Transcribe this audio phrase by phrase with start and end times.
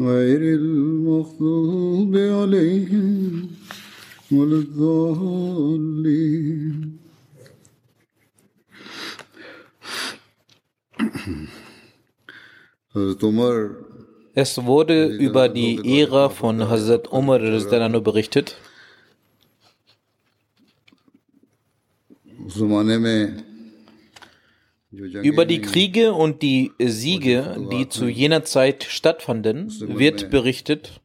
[0.00, 3.48] غير المغضوب عليهم
[4.32, 6.16] ولا الضالين
[12.94, 13.70] حضرت عمر
[14.38, 18.58] Es wurde über die Ära von Hazrat Umar radiallahu berichtet.
[24.91, 30.99] Über die Kriege und die äh, Siege, die zu jener Zeit stattfanden, wird berichtet.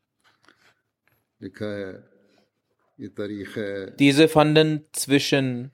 [3.99, 5.71] Diese fanden zwischen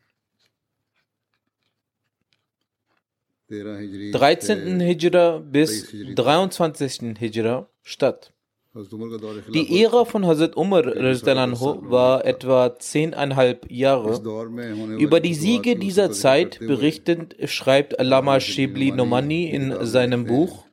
[3.49, 4.81] 13.
[4.81, 7.19] Hijra bis 23.
[7.19, 8.33] Hijra statt.
[8.75, 14.17] Die Ära von Hazrat Umar war etwa zehneinhalb Jahre.
[14.99, 20.65] Über die Siege dieser Zeit berichtend schreibt Lama Shibli Nomani in seinem Buch,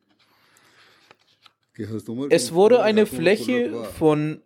[2.30, 4.42] es wurde eine Fläche von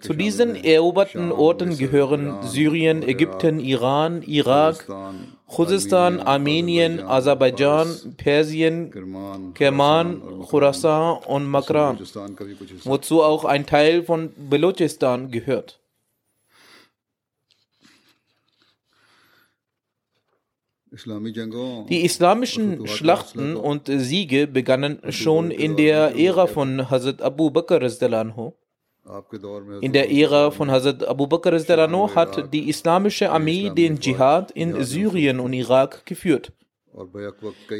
[0.00, 4.88] Zu diesen eroberten Orten gehören Syrien, Ägypten, Iran, Irak,
[5.46, 8.90] Khuzestan, Armenien, Aserbaidschan, Persien,
[9.54, 12.00] Kerman, Khorasan und Makran,
[12.84, 15.79] wozu auch ein Teil von Belochistan gehört.
[20.92, 27.80] Die islamischen Schlachten und Siege begannen schon in der Ära von Hazrat Abu Bakr.
[29.80, 31.52] In der Ära von Hazrat Abu Bakr
[32.16, 36.52] hat die islamische Armee den Dschihad in Syrien und Irak geführt.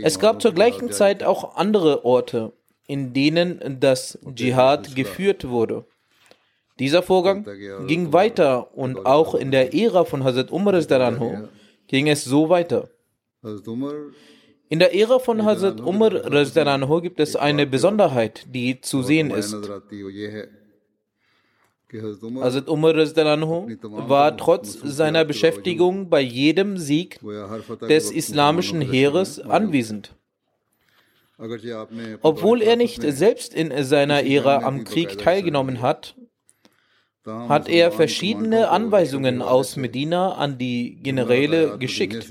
[0.05, 2.53] Es gab zur gleichen Zeit auch andere Orte,
[2.87, 5.85] in denen das Dschihad geführt wurde.
[6.79, 7.45] Dieser Vorgang
[7.89, 10.81] ging weiter und auch in der Ära von Hazrat Umar
[11.89, 12.89] ging es so weiter.
[13.43, 16.13] In der Ära von Hazrat Umar
[16.67, 19.55] anhu gibt es eine Besonderheit, die zu sehen ist.
[21.93, 27.19] Hazrat Umar anhu war trotz seiner Beschäftigung bei jedem Sieg
[27.89, 30.15] des islamischen Heeres anwesend.
[32.21, 36.15] Obwohl er nicht selbst in seiner Ära am Krieg teilgenommen hat,
[37.25, 42.31] hat er verschiedene Anweisungen aus Medina an die Generäle geschickt.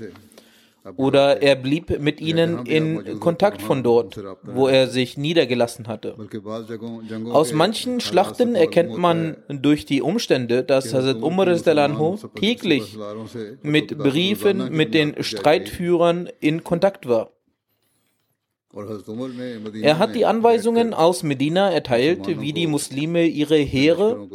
[0.96, 6.16] Oder er blieb mit ihnen in Kontakt von dort, wo er sich niedergelassen hatte.
[7.32, 11.46] Aus manchen Schlachten erkennt man durch die Umstände, dass Hazrat Umar
[12.34, 12.98] täglich
[13.62, 17.30] mit Briefen mit den Streitführern in Kontakt war.
[19.82, 24.28] Er hat die Anweisungen aus Medina erteilt, wie die Muslime ihre Heere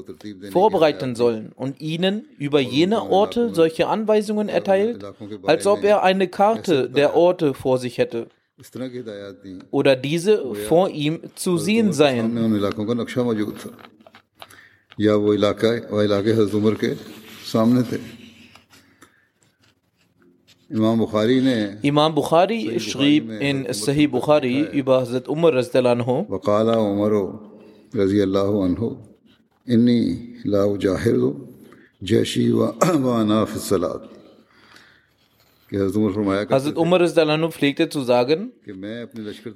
[0.51, 5.05] vorbereiten sollen und ihnen über jene Orte solche Anweisungen erteilt,
[5.43, 8.27] als ob er eine Karte der Orte vor sich hätte
[9.71, 12.35] oder diese vor ihm zu sehen seien.
[14.97, 16.29] Ja, wo Ilaka, wo Ilaka
[20.69, 26.69] Imam Bukhari schrieb in Sahih Bukhari über Hazrat Umar anhu, وقال
[36.49, 38.51] Hazrat Umar anhu pflegte zu sagen,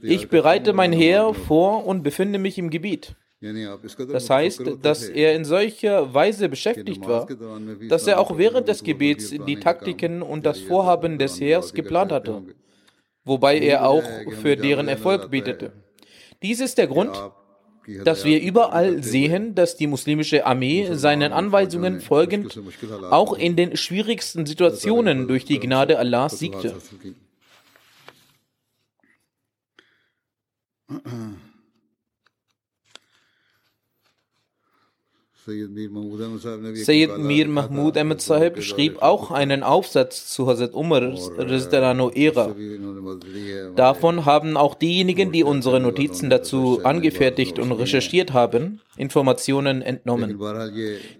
[0.04, 3.16] ich bereite mein Heer vor und befinde mich im Gebiet.
[3.41, 7.25] Das heißt, dass er in solcher Weise beschäftigt war,
[7.88, 12.44] dass er auch während des Gebets die Taktiken und das Vorhaben des Heers geplant hatte,
[13.24, 14.03] wobei er auch
[14.41, 15.71] für deren Erfolg betete.
[16.44, 17.18] Dies ist der Grund,
[18.03, 22.59] dass wir überall sehen, dass die muslimische Armee seinen Anweisungen folgend
[23.09, 26.75] auch in den schwierigsten Situationen durch die Gnade Allahs siegte.
[35.45, 42.56] Sayyid Mir Mahmud Ahmed Sahib schrieb auch einen Aufsatz zu Hazrat Umars Ära.
[43.75, 50.39] Davon haben auch diejenigen, die unsere Notizen dazu angefertigt und recherchiert haben, Informationen entnommen.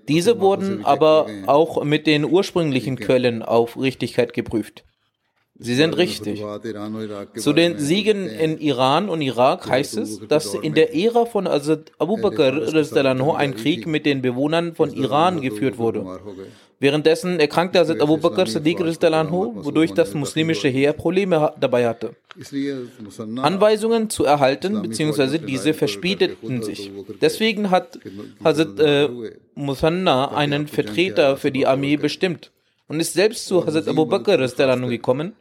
[0.08, 4.84] Diese wurden aber auch mit den ursprünglichen Quellen auf Richtigkeit geprüft.
[5.62, 6.42] Sie sind richtig.
[7.36, 11.92] Zu den Siegen in Iran und Irak heißt es, dass in der Ära von Azad
[12.00, 12.54] Abu Bakr
[13.36, 16.06] ein Krieg mit den Bewohnern von Iran geführt wurde.
[16.80, 22.16] Währenddessen erkrankte Hazrat Abu Bakr Siddiq wodurch das muslimische Heer Probleme dabei hatte.
[23.42, 26.90] Anweisungen zu erhalten, beziehungsweise diese verspäteten sich.
[27.20, 28.00] Deswegen hat
[28.46, 29.10] Hazrat äh,
[29.56, 32.52] Musanna einen Vertreter für die Armee bestimmt
[32.88, 35.34] und ist selbst zu Hazrat Abu Bakr gekommen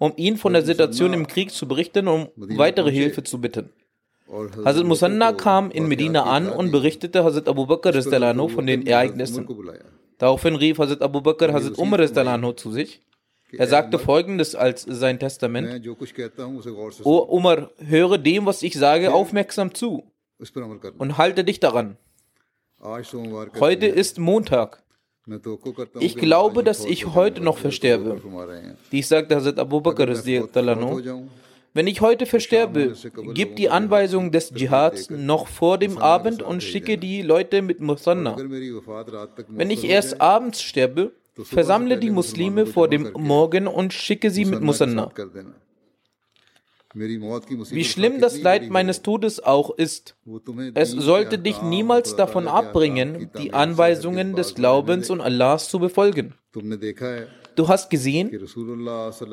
[0.00, 3.68] um ihn von der Situation im Krieg zu berichten und um weitere Hilfe zu bitten.
[4.64, 7.92] Hazrat Musanna kam in Medina an und berichtete Hazrat Abu Bakr
[8.48, 9.46] von den Ereignissen.
[10.16, 13.02] Daraufhin rief Hazrat Abu Bakr Hazrat Umar zu sich.
[13.52, 15.86] Er sagte folgendes als sein Testament:
[17.04, 20.04] O Umar, höre dem, was ich sage, aufmerksam zu
[20.96, 21.98] und halte dich daran.
[22.80, 24.82] Heute ist Montag.
[26.00, 28.20] Ich glaube, dass ich heute noch versterbe.
[28.90, 30.08] Dies sagte Hazrat Abu Bakr.
[31.72, 32.94] Wenn ich heute versterbe,
[33.34, 38.36] gib die Anweisung des Dschihads noch vor dem Abend und schicke die Leute mit Musanna.
[39.48, 44.62] Wenn ich erst abends sterbe, versammle die Muslime vor dem Morgen und schicke sie mit
[44.62, 45.10] Musanna.
[46.92, 50.16] Wie schlimm das Leid meines Todes auch ist,
[50.74, 56.34] es sollte dich niemals davon abbringen, die Anweisungen des Glaubens und Allahs zu befolgen.
[57.54, 58.30] Du hast gesehen,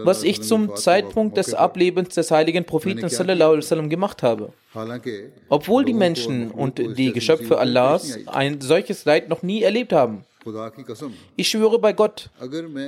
[0.03, 4.53] was ich zum Zeitpunkt des Ablebens des heiligen Propheten sallam, gemacht habe.
[5.49, 10.25] Obwohl die Menschen und die Geschöpfe Allahs ein solches Leid noch nie erlebt haben.
[11.35, 12.29] Ich schwöre bei Gott,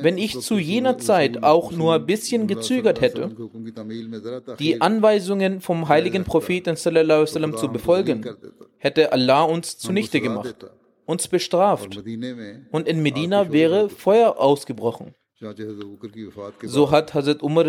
[0.02, 3.36] wenn ich zu jener Zeit auch nur ein bisschen gezögert hätte,
[4.60, 8.26] die Anweisungen vom heiligen Propheten sallam, zu befolgen,
[8.78, 10.56] hätte Allah uns zunichte gemacht,
[11.06, 12.02] uns bestraft.
[12.72, 15.16] Und in Medina wäre Feuer ausgebrochen.
[16.64, 17.66] So hat Hazrat Umar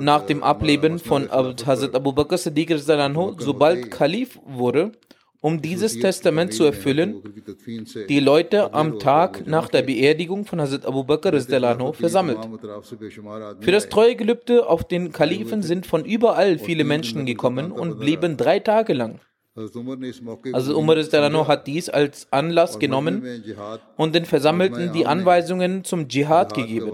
[0.00, 4.92] nach dem Ableben von Hazrat Abu Bakr Siddiq sobald Kalif wurde,
[5.44, 7.22] um dieses Testament zu erfüllen,
[8.08, 11.38] die Leute am Tag nach der Beerdigung von Hazrat Abu Bakr
[11.92, 12.38] versammelt.
[13.60, 18.38] Für das treue Gelübde auf den Kalifen sind von überall viele Menschen gekommen und blieben
[18.38, 19.20] drei Tage lang.
[19.54, 20.96] Also Umar
[21.46, 23.22] hat dies als Anlass genommen
[23.98, 26.90] und den Versammelten die Anweisungen zum Dschihad gegeben.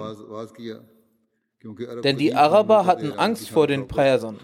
[2.02, 4.40] Denn die Araber hatten Angst vor den Persern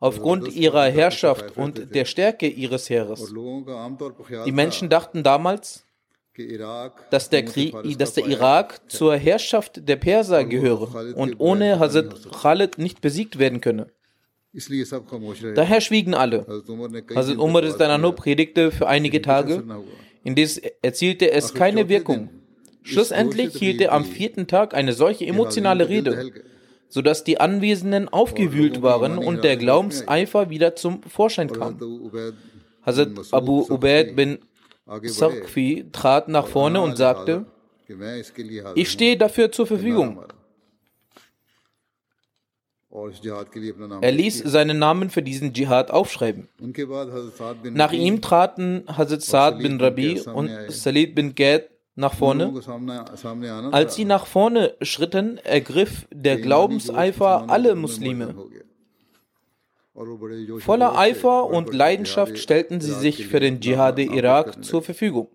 [0.00, 3.32] aufgrund ihrer Herrschaft und der Stärke ihres Heeres.
[4.46, 5.84] Die Menschen dachten damals,
[7.10, 12.78] dass der, Krieg, dass der Irak zur Herrschaft der Perser gehöre und ohne Hazrat Khalid
[12.78, 13.88] nicht besiegt werden könne.
[15.54, 16.46] Daher schwiegen alle.
[17.14, 19.62] Hazrat Umar Danano predigte für einige Tage,
[20.24, 22.30] indes erzielte es keine Wirkung.
[22.82, 26.32] Schlussendlich hielt er am vierten Tag eine solche emotionale Rede,
[26.90, 31.80] sodass die Anwesenden aufgewühlt waren und der Glaubenseifer wieder zum Vorschein kam.
[32.82, 34.38] Hazrat Abu Ubaid bin
[35.02, 37.46] Sarqfi trat nach vorne und sagte,
[38.74, 40.20] ich stehe dafür zur Verfügung.
[44.00, 46.48] Er ließ seinen Namen für diesen Dschihad aufschreiben.
[47.70, 52.52] Nach ihm traten Hazrat Saad bin Rabi und Salid bin Gad nach vorne.
[53.72, 58.34] Als sie nach vorne schritten, ergriff der Glaubenseifer alle Muslime.
[60.60, 65.28] Voller Eifer und Leidenschaft stellten sie sich für den Dschihad Irak zur Verfügung.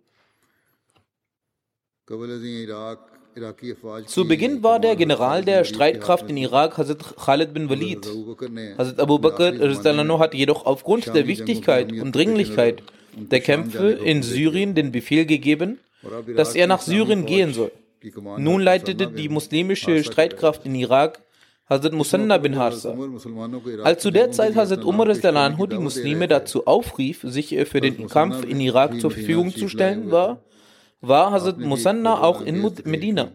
[4.05, 8.07] Zu Beginn war der General der Streitkraft in Irak Hazrat Khalid bin Walid.
[8.77, 9.51] Hazrat Abu Bakr
[10.19, 12.81] hat jedoch aufgrund der Wichtigkeit und Dringlichkeit
[13.13, 15.79] der Kämpfe in Syrien den Befehl gegeben,
[16.35, 17.71] dass er nach Syrien gehen soll.
[18.37, 21.21] Nun leitete die muslimische Streitkraft in Irak
[21.67, 22.95] Hazrat Musanna bin Harsa.
[23.83, 28.59] Als zu der Zeit Hazrat Umar die Muslime dazu aufrief, sich für den Kampf in
[28.59, 30.43] Irak zur Verfügung zu stellen, war,
[31.01, 33.31] war Hazrat Musanna auch in Medina.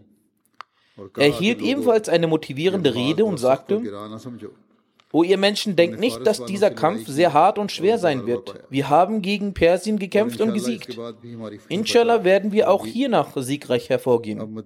[1.17, 3.83] Er hielt ebenfalls eine motivierende Rede und sagte,
[5.13, 8.55] O ihr Menschen, denkt nicht, dass dieser Kampf sehr hart und schwer sein wird.
[8.71, 10.97] Wir haben gegen Persien gekämpft und gesiegt.
[11.69, 14.63] Inshallah werden wir auch hiernach siegreich hervorgehen.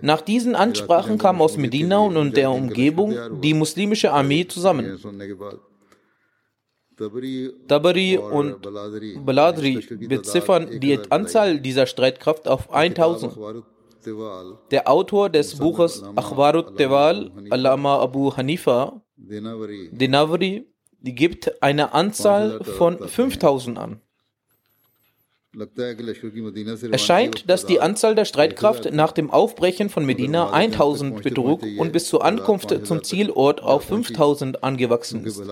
[0.00, 4.98] Nach diesen Ansprachen kam aus Medina und der Umgebung die muslimische Armee zusammen.
[7.68, 8.56] Tabari und
[9.26, 13.34] Baladri beziffern die Anzahl dieser Streitkraft auf 1000.
[14.70, 20.66] Der Autor des Buches Akhbarut Tewal, Allama Abu Hanifa, Denavri,
[21.02, 24.00] gibt eine Anzahl von 5000 an.
[26.92, 31.92] Es scheint, dass die Anzahl der Streitkraft nach dem Aufbrechen von Medina 1000 betrug und
[31.92, 35.42] bis zur Ankunft zum Zielort auf 5000 angewachsen ist.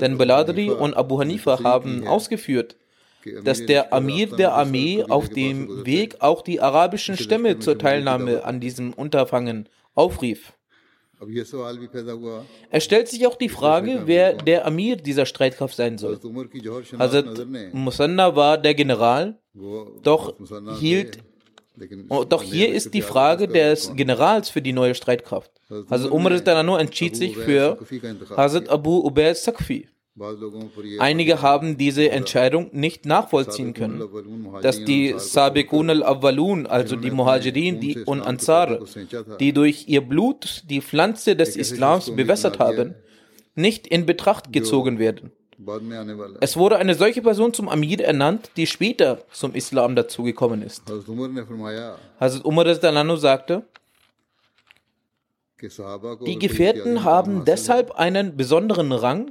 [0.00, 2.76] Denn Baladri und Abu Hanifa haben ausgeführt,
[3.44, 8.60] dass der Amir der Armee auf dem Weg auch die arabischen Stämme zur Teilnahme an
[8.60, 10.52] diesem Unterfangen aufrief.
[12.70, 16.20] Es stellt sich auch die Frage, wer der Amir dieser Streitkraft sein soll.
[16.98, 19.38] Hazrat Musanna war der General,
[20.02, 20.34] doch
[20.78, 21.18] hielt
[22.08, 25.50] Oh, doch hier ist die Frage des Generals für die neue Streitkraft.
[25.90, 27.78] Hazrat Umar entschied sich für
[28.36, 29.88] Hazrat Abu Ubaid Sakfi.
[30.98, 34.02] Einige haben diese Entscheidung nicht nachvollziehen können,
[34.62, 38.80] dass die Sabiqun al-Awwalun, also die Muhajirin die und Ansar,
[39.40, 42.94] die durch ihr Blut die Pflanze des Islams bewässert haben,
[43.54, 45.32] nicht in Betracht gezogen werden.
[46.40, 50.82] Es wurde eine solche Person zum Amir ernannt, die später zum Islam dazugekommen ist.
[52.20, 53.62] Hazrat Umar sagte,
[55.60, 59.30] die Gefährten haben deshalb einen besonderen Rang,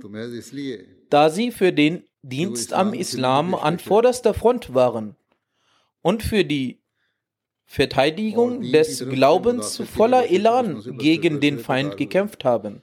[1.10, 5.16] da sie für den Dienst am Islam an vorderster Front waren
[6.02, 6.82] und für die
[7.66, 12.82] Verteidigung des Glaubens voller Elan gegen den Feind gekämpft haben.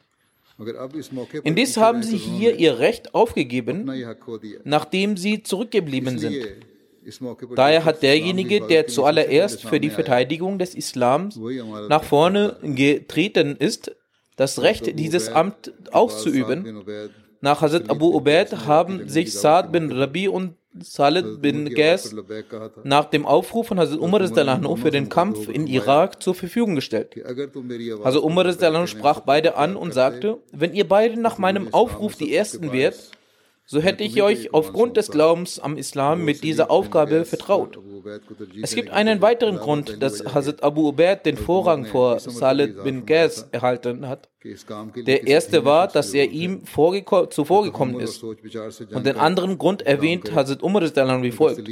[1.42, 3.90] Indes haben sie hier ihr Recht aufgegeben,
[4.64, 6.46] nachdem sie zurückgeblieben sind.
[7.54, 11.38] Daher hat derjenige, der zuallererst für die Verteidigung des Islams
[11.88, 13.94] nach vorne getreten ist,
[14.36, 16.84] das Recht, dieses Amt auszuüben.
[17.40, 22.14] Nach Hazrat Abu Ubaid haben sich Saad bin Rabi und Salid bin Gas
[22.82, 24.26] nach dem Aufruf von Hazrat Umar
[24.78, 27.14] für den Kampf in Irak zur Verfügung gestellt.
[28.04, 28.50] Also Umar
[28.86, 33.10] sprach beide an und sagte, wenn ihr beide nach meinem Aufruf die Ersten wärt,
[33.72, 37.78] so hätte ich euch aufgrund des Glaubens am Islam mit dieser Aufgabe vertraut.
[38.60, 43.48] Es gibt einen weiteren Grund, dass Hazrat Abu Ubaid den Vorrang vor Salid bin Qais
[43.50, 44.28] erhalten hat.
[45.06, 48.22] Der erste war, dass er ihm zuvorgekommen ist.
[48.22, 51.66] Und den anderen Grund erwähnt Hazrat Umar wie folgt.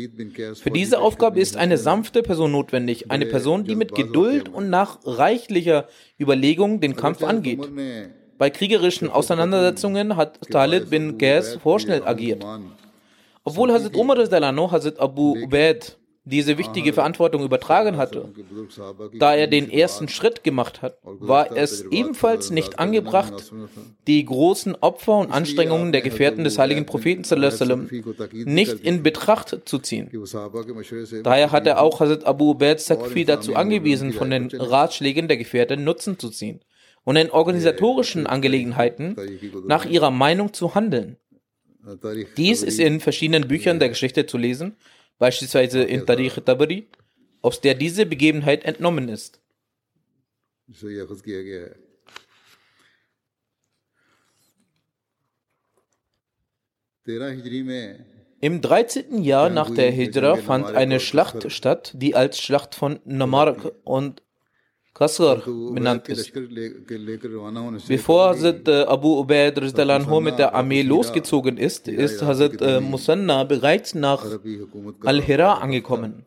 [0.58, 5.00] Für diese Aufgabe ist eine sanfte Person notwendig, eine Person, die mit Geduld und nach
[5.04, 5.86] reichlicher
[6.18, 7.68] Überlegung den Kampf angeht.
[8.40, 12.42] Bei kriegerischen Auseinandersetzungen hat Talib bin Qais vorschnell agiert.
[13.44, 18.32] Obwohl Hazrat Umar Hazrat Abu Ubaid diese wichtige Verantwortung übertragen hatte,
[19.18, 23.52] da er den ersten Schritt gemacht hat, war es ebenfalls nicht angebracht,
[24.06, 27.24] die großen Opfer und Anstrengungen der Gefährten des heiligen Propheten
[28.32, 30.10] nicht in Betracht zu ziehen.
[31.24, 35.84] Daher hat er auch Hazrat Abu Ubaid Sakfi dazu angewiesen, von den Ratschlägen der Gefährten
[35.84, 36.62] Nutzen zu ziehen
[37.04, 39.16] und in organisatorischen Angelegenheiten
[39.66, 41.16] nach ihrer Meinung zu handeln.
[42.36, 44.76] Dies ist in verschiedenen Büchern der Geschichte zu lesen,
[45.18, 46.88] beispielsweise in Tariq Tabari,
[47.42, 49.40] aus der diese Begebenheit entnommen ist.
[58.42, 59.22] Im 13.
[59.22, 64.22] Jahr nach der Hijra fand eine Schlacht statt, die als Schlacht von Namark und
[65.00, 65.42] Qasr
[65.72, 66.30] benannt ist.
[67.88, 73.94] Bevor Hazrat äh, Abu Ubaid mit der Armee losgezogen ist, ist Hazrat äh, Musanna bereits
[73.94, 74.22] nach
[75.04, 76.26] Al-Hira angekommen.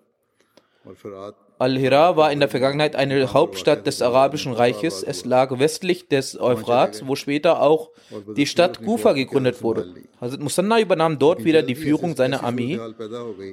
[1.60, 5.02] Al-Hira war in der Vergangenheit eine Hauptstadt des Arabischen Reiches.
[5.02, 7.92] Es lag westlich des Euphrats, wo später auch
[8.36, 9.94] die Stadt Kufa gegründet wurde.
[10.20, 12.80] Hazrat Musanna übernahm dort wieder die Führung seiner Armee.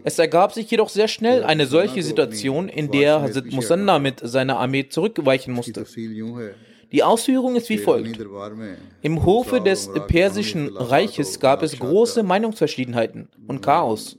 [0.03, 4.59] Es ergab sich jedoch sehr schnell eine solche Situation, in der Hazrat Musanna mit seiner
[4.59, 5.85] Armee zurückweichen musste.
[6.93, 8.19] Die Ausführung ist wie folgt.
[9.03, 14.17] Im Hofe des Persischen Reiches gab es große Meinungsverschiedenheiten und Chaos.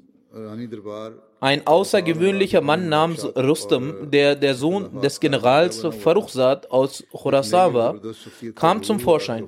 [1.41, 7.99] Ein außergewöhnlicher Mann namens Rustam, der der Sohn des Generals Farukhzad aus Khorasan war,
[8.53, 9.47] kam zum Vorschein.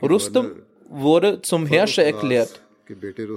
[0.00, 2.62] Rustam wurde zum Herrscher erklärt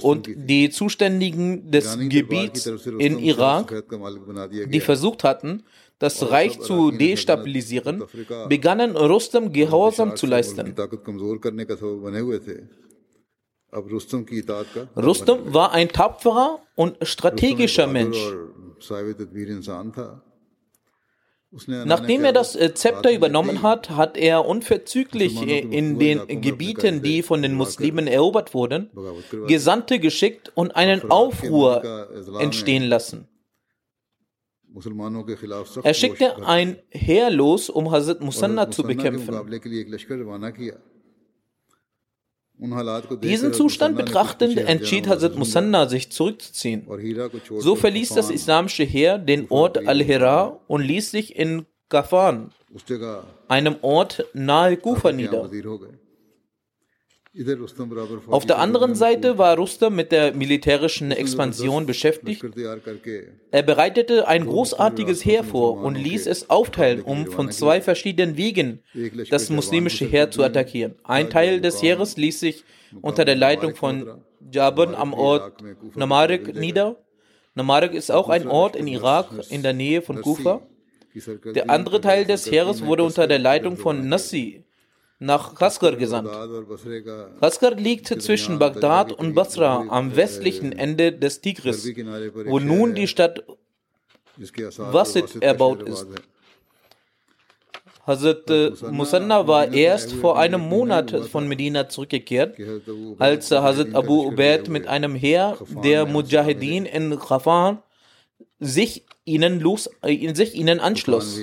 [0.01, 2.67] und die Zuständigen des Gebiets
[2.99, 3.73] in Irak,
[4.67, 5.63] die versucht hatten,
[5.97, 8.03] das Reich zu destabilisieren,
[8.47, 10.75] begannen Rustam Gehorsam zu leisten.
[14.95, 18.17] Rustam war ein tapferer und strategischer Mensch.
[21.67, 27.41] Nachdem er das äh, Zepter übernommen hat, hat er unverzüglich in den Gebieten, die von
[27.41, 28.89] den Muslimen erobert wurden,
[29.47, 32.09] Gesandte geschickt und einen Aufruhr
[32.39, 33.27] entstehen lassen.
[35.83, 39.33] Er schickte ein Heer los, um Hazrat Musanna zu bekämpfen.
[43.21, 46.87] Diesen Zustand betrachtend entschied Hazrat Musanna, sich zurückzuziehen.
[47.59, 52.51] So verließ das islamische Heer den Ort Al-Hira und ließ sich in Gafan,
[53.47, 55.49] einem Ort nahe Kufa, nieder.
[58.27, 62.43] Auf der anderen Seite war Rustam mit der militärischen Expansion beschäftigt.
[63.51, 68.79] Er bereitete ein großartiges Heer vor und ließ es aufteilen, um von zwei verschiedenen Wegen
[69.29, 70.95] das muslimische Heer zu attackieren.
[71.03, 72.63] Ein Teil des Heeres ließ sich
[73.01, 75.61] unter der Leitung von Jabun am Ort
[75.95, 76.97] Namarik nieder.
[77.53, 80.61] Namarik ist auch ein Ort in Irak in der Nähe von Kufa.
[81.55, 84.63] Der andere Teil des Heeres wurde unter der Leitung von Nassi
[85.19, 86.29] nach Kaskar gesandt.
[87.39, 91.87] Kaskar liegt zwischen Bagdad und Basra am westlichen Ende des Tigris,
[92.45, 93.43] wo nun die Stadt
[94.77, 96.07] Wasit erbaut ist.
[98.05, 102.57] Hazrat äh, Musanna war erst vor einem Monat von Medina zurückgekehrt,
[103.19, 107.79] als Hazrat Abu Ubaid mit einem Heer der Mujahideen in Khafan
[108.59, 111.41] sich ihnen, los, äh, sich ihnen anschloss.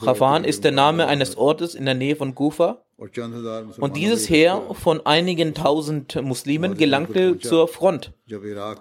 [0.00, 2.84] Khafan ist der Name eines Ortes in der Nähe von Kufa.
[2.96, 8.12] Und dieses Heer von einigen tausend Muslimen gelangte zur Front,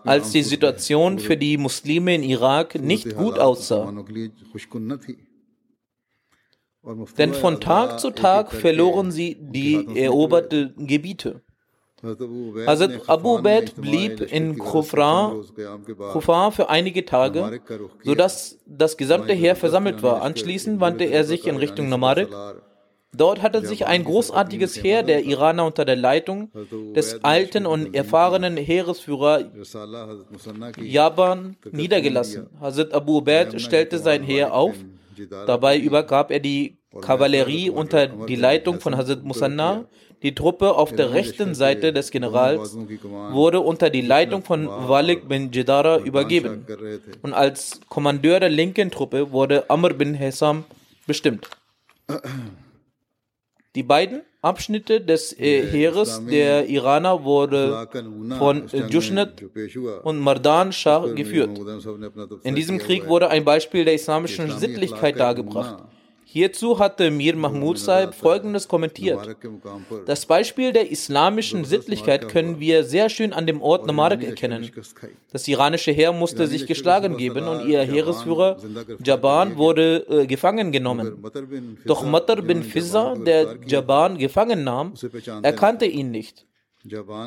[0.03, 3.91] als die Situation für die Muslime in Irak nicht gut aussah.
[7.17, 11.41] Denn von Tag zu Tag verloren sie die eroberten Gebiete.
[12.03, 15.35] Hazrat Abu Ubaid blieb in Khufra
[16.51, 17.61] für einige Tage,
[18.03, 20.21] sodass das gesamte Heer versammelt war.
[20.23, 22.29] Anschließend wandte er sich in Richtung Namarik.
[23.13, 26.49] Dort hatte sich ein großartiges Heer der Iraner unter der Leitung
[26.95, 29.51] des alten und erfahrenen Heeresführer
[30.79, 32.47] Jaban niedergelassen.
[32.59, 34.75] Hazrat Abu Ubaid stellte sein Heer auf.
[35.45, 39.85] Dabei übergab er die Kavallerie unter die Leitung von Hazrat Musanna
[40.23, 42.77] die Truppe auf der rechten Seite des Generals
[43.31, 46.65] wurde unter die Leitung von Walid bin Jidara übergeben.
[47.21, 50.65] Und als Kommandeur der linken Truppe wurde Amr bin Hesam
[51.07, 51.49] bestimmt.
[53.75, 57.87] Die beiden Abschnitte des äh, Heeres der Iraner wurden
[58.37, 59.43] von Jushnet
[60.03, 61.59] und Mardan Shah geführt.
[62.43, 65.83] In diesem Krieg wurde ein Beispiel der islamischen Sittlichkeit dargebracht.
[66.33, 69.35] Hierzu hatte Mir Mahmud Saib folgendes kommentiert.
[70.05, 74.71] Das Beispiel der islamischen Sittlichkeit können wir sehr schön an dem Ort Namarik erkennen.
[75.33, 78.55] Das iranische Heer musste sich geschlagen geben und ihr Heeresführer
[79.03, 81.21] Jaban wurde äh, gefangen genommen.
[81.83, 84.93] Doch Matar bin Fizza, der Jaban gefangen nahm,
[85.41, 86.45] erkannte ihn nicht.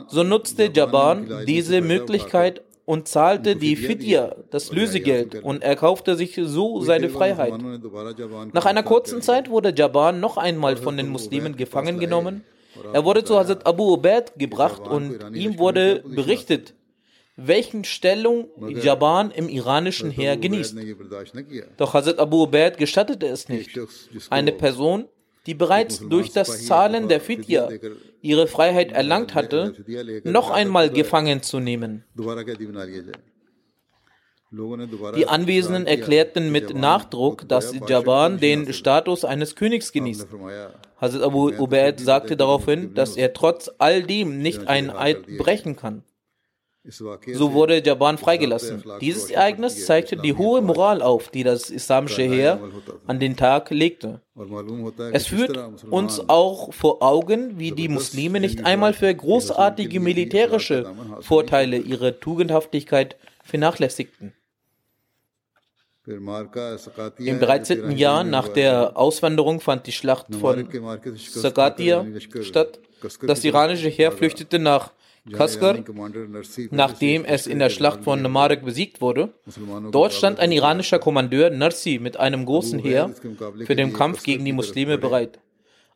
[0.08, 6.38] So nutzte Jaban diese Möglichkeit und zahlte die Fidya, das Lösegeld, und er kaufte sich
[6.42, 7.55] so seine Freiheit.
[8.53, 12.44] Nach einer kurzen Zeit wurde Jaban noch einmal von den Muslimen gefangen genommen.
[12.92, 16.75] Er wurde zu Hazrat Abu Ubaid gebracht und ihm wurde berichtet,
[17.37, 20.77] welchen Stellung Jaban im iranischen Heer genießt.
[21.77, 23.79] Doch Hazrat Abu Ubaid gestattete es nicht.
[24.31, 25.07] Eine Person,
[25.46, 27.68] die bereits durch das Zahlen der Fidya
[28.20, 29.74] ihre Freiheit erlangt hatte,
[30.24, 32.04] noch einmal gefangen zu nehmen.
[35.16, 40.28] Die Anwesenden erklärten mit Nachdruck, dass Jaban den Status eines Königs genießt.
[41.00, 46.04] Hazrat Abu Ubaid sagte daraufhin, dass er trotz all dem nicht einen Eid brechen kann.
[46.87, 48.85] So wurde Jaban freigelassen.
[49.01, 52.61] Dieses Ereignis zeigte die hohe Moral auf, die das islamische Heer
[53.07, 54.20] an den Tag legte.
[55.12, 55.59] Es führt
[55.90, 63.16] uns auch vor Augen, wie die Muslime nicht einmal für großartige militärische Vorteile ihre Tugendhaftigkeit
[63.44, 64.35] vernachlässigten.
[66.07, 67.92] Im 13.
[67.92, 70.68] Jahr nach der Auswanderung fand die Schlacht von
[71.16, 72.05] Sakatia
[72.42, 72.79] statt.
[73.23, 74.92] Das iranische Heer flüchtete nach
[75.32, 75.78] Kaskar,
[76.70, 79.32] nachdem es in der Schlacht von Namarek besiegt wurde.
[79.90, 83.10] Dort stand ein iranischer Kommandeur Narsi mit einem großen Heer
[83.64, 85.40] für den Kampf gegen die Muslime bereit.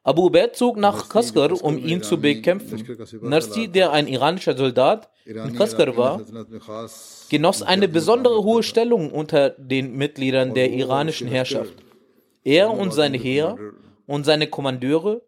[0.02, 2.82] Abu Ubaid zog nach Kaskar, um ihn zu bekämpfen.
[3.20, 6.22] Narsi, der ein iranischer Soldat in Kaskar war,
[7.28, 11.74] genoss eine besondere hohe Stellung unter den Mitgliedern der iranischen Herrschaft.
[12.44, 13.58] Er und seine Heer
[14.06, 15.20] und seine Kommandeure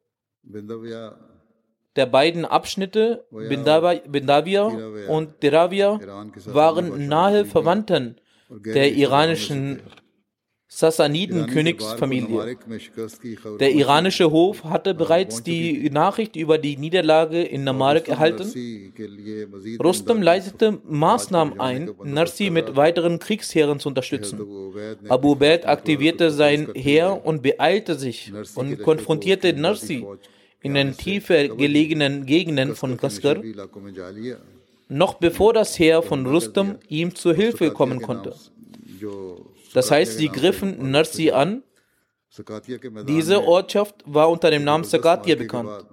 [1.96, 4.64] der beiden Abschnitte Bindavia
[5.08, 5.98] und Deravia
[6.46, 8.16] waren nahe Verwandten
[8.48, 9.82] der iranischen
[10.72, 12.56] Sassaniden-Königsfamilie.
[13.58, 18.52] Der iranische Hof hatte bereits die Nachricht über die Niederlage in Namarek erhalten.
[19.82, 24.38] Rustam leitete Maßnahmen ein, Narsi mit weiteren Kriegsheeren zu unterstützen.
[25.08, 30.06] Abu Ubaid aktivierte sein Heer und beeilte sich und konfrontierte Narsi
[30.62, 33.42] in den tiefer gelegenen Gegenden von Kaskar,
[34.88, 38.34] noch bevor das Heer von Rustam ihm zur Hilfe kommen konnte.
[39.72, 41.62] Das heißt, sie griffen Narsi an.
[43.08, 45.86] Diese Ortschaft war unter dem Namen Sagatia bekannt.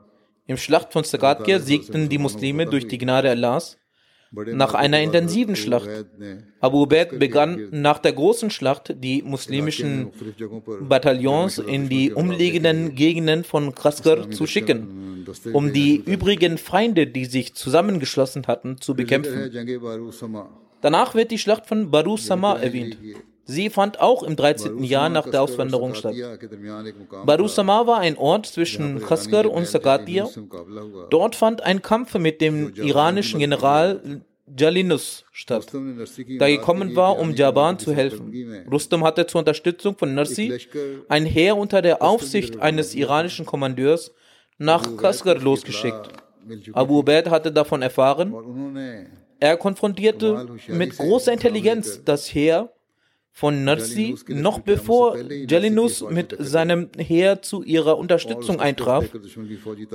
[0.46, 3.78] Im Schlacht von Sagatia siegten die Muslime durch die Gnade Allahs
[4.32, 5.90] nach einer intensiven Schlacht.
[6.60, 10.12] Abu Ubaid begann nach der großen Schlacht die muslimischen
[10.82, 17.54] Bataillons in die umliegenden Gegenden von Kaskar zu schicken, um die übrigen Feinde, die sich
[17.54, 19.52] zusammengeschlossen hatten, zu bekämpfen.
[20.82, 22.98] Danach wird die Schlacht von Baru Sama erwähnt.
[23.48, 24.84] Sie fand auch im 13.
[24.84, 26.14] Jahr nach der Auswanderung statt.
[27.26, 30.28] Baru Sama war ein Ort zwischen Khaskar und Sagatia.
[31.10, 34.22] Dort fand ein Kampf mit dem iranischen General
[34.56, 38.66] Jalinus statt, der gekommen war, um Jaban zu helfen.
[38.72, 40.58] Rustam hatte zur Unterstützung von Narsi
[41.10, 44.14] ein Heer unter der Aufsicht eines iranischen Kommandeurs
[44.58, 46.10] nach Khaskar losgeschickt.
[46.74, 48.34] Abu Ubaid hatte davon erfahren.
[49.40, 52.72] Er konfrontierte mit großer Intelligenz das Heer
[53.38, 59.06] von Narsi, noch bevor Jalinus mit seinem Heer zu ihrer Unterstützung eintraf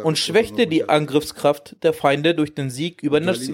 [0.05, 3.53] und schwächte die Angriffskraft der Feinde durch den Sieg über Narsi.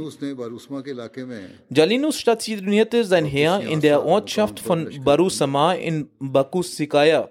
[1.71, 7.31] Jalinus stationierte sein Heer in der Ortschaft von Barusama in Bakusikaya,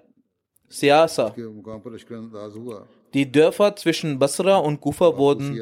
[0.67, 1.35] Siasa.
[3.13, 5.61] Die Dörfer zwischen Basra und Kufa wurden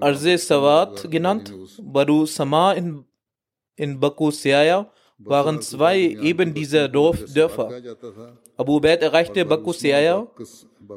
[0.00, 3.02] Arze Sawat genannt, Baru Sama in,
[3.76, 4.92] in Bakusiaya
[5.24, 7.70] waren zwei eben dieser Dorf, Dörfer.
[8.56, 10.26] Abu Ubaid erreichte Bakusiaya.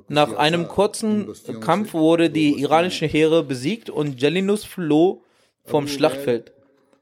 [0.07, 1.27] Nach einem kurzen
[1.59, 5.21] Kampf wurde die iranische Heere besiegt und Jalinus floh
[5.65, 6.51] vom Schlachtfeld.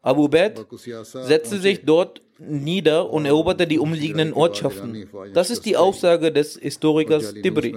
[0.02, 0.66] Abu Ubaid
[1.14, 5.08] setzte sich dort nieder und eroberte die umliegenden Ortschaften.
[5.34, 7.76] Das ist die Aussage des Historikers Tibri.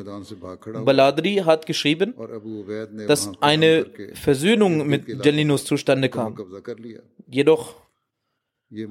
[0.85, 2.15] Baladri hat geschrieben,
[3.07, 6.37] dass eine Versöhnung mit Jalinus zustande kam.
[7.29, 7.75] Jedoch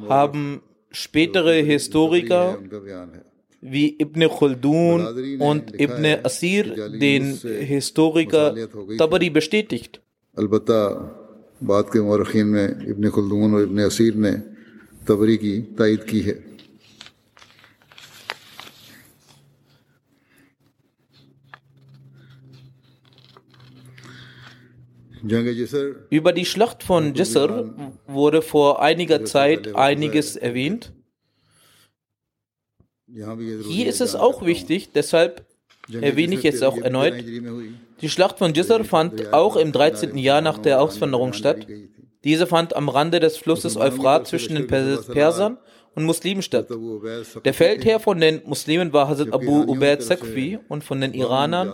[0.09, 2.57] haben spätere Historiker
[3.61, 5.07] wie Ibn Khaldun
[5.39, 8.55] und Ibn Asir den Historiker
[8.97, 9.99] Tabari bestätigt.
[11.61, 14.31] بعد کے مورخین میں ابن خلدون اور ابن اسیر نے
[15.05, 15.61] تبری
[26.09, 27.73] Über die Schlacht von Jisr
[28.07, 30.93] wurde vor einiger Zeit einiges erwähnt.
[33.07, 35.45] Hier ist es auch wichtig, deshalb
[35.91, 37.13] erwähne ich es auch erneut.
[38.01, 40.17] Die Schlacht von Jisr fand auch im 13.
[40.17, 41.67] Jahr nach der Auswanderung statt.
[42.23, 45.57] Diese fand am Rande des Flusses Euphrat zwischen den Persern
[45.95, 46.67] und Muslimen statt.
[47.45, 51.71] Der Feldherr von den Muslimen war Hazrat Abu Ubaid Sakfi und von den Iranern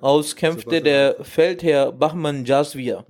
[0.00, 3.04] aus kämpfte der Feldherr Bahman Jazvia.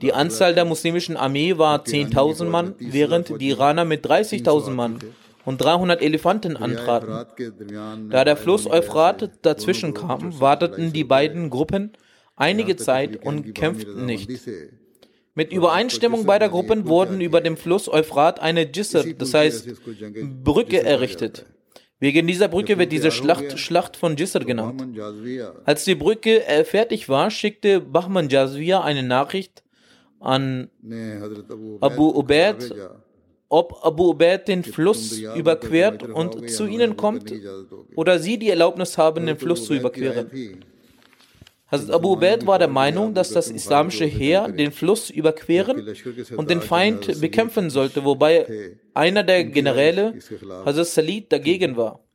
[0.00, 4.98] Die Anzahl der muslimischen Armee war 10.000 Mann, während die Iraner mit 30.000 Mann
[5.44, 8.10] und 300 Elefanten antraten.
[8.10, 11.92] Da der Fluss Euphrat dazwischen kam, warteten die beiden Gruppen
[12.36, 14.30] einige Zeit und kämpften nicht.
[15.38, 19.68] Mit Übereinstimmung beider Gruppen wurden über dem Fluss Euphrat eine Jisr, das heißt
[20.42, 21.46] Brücke errichtet.
[22.00, 24.82] Wegen dieser Brücke wird diese Schlacht Schlacht von Jisr genannt.
[25.64, 29.62] Als die Brücke äh, fertig war, schickte Bahman Jazvia eine Nachricht
[30.18, 30.70] an
[31.80, 32.74] Abu Ubaid,
[33.48, 37.32] ob Abu Ubaid den Fluss überquert und zu ihnen kommt
[37.94, 40.64] oder sie die Erlaubnis haben, den Fluss zu überqueren.
[41.70, 45.86] Hazrat Abu Ubaid war der Meinung, dass das islamische Heer den Fluss überqueren
[46.36, 50.14] und den Feind bekämpfen sollte, wobei einer der Generäle,
[50.64, 52.07] Hazrat Salid, dagegen war.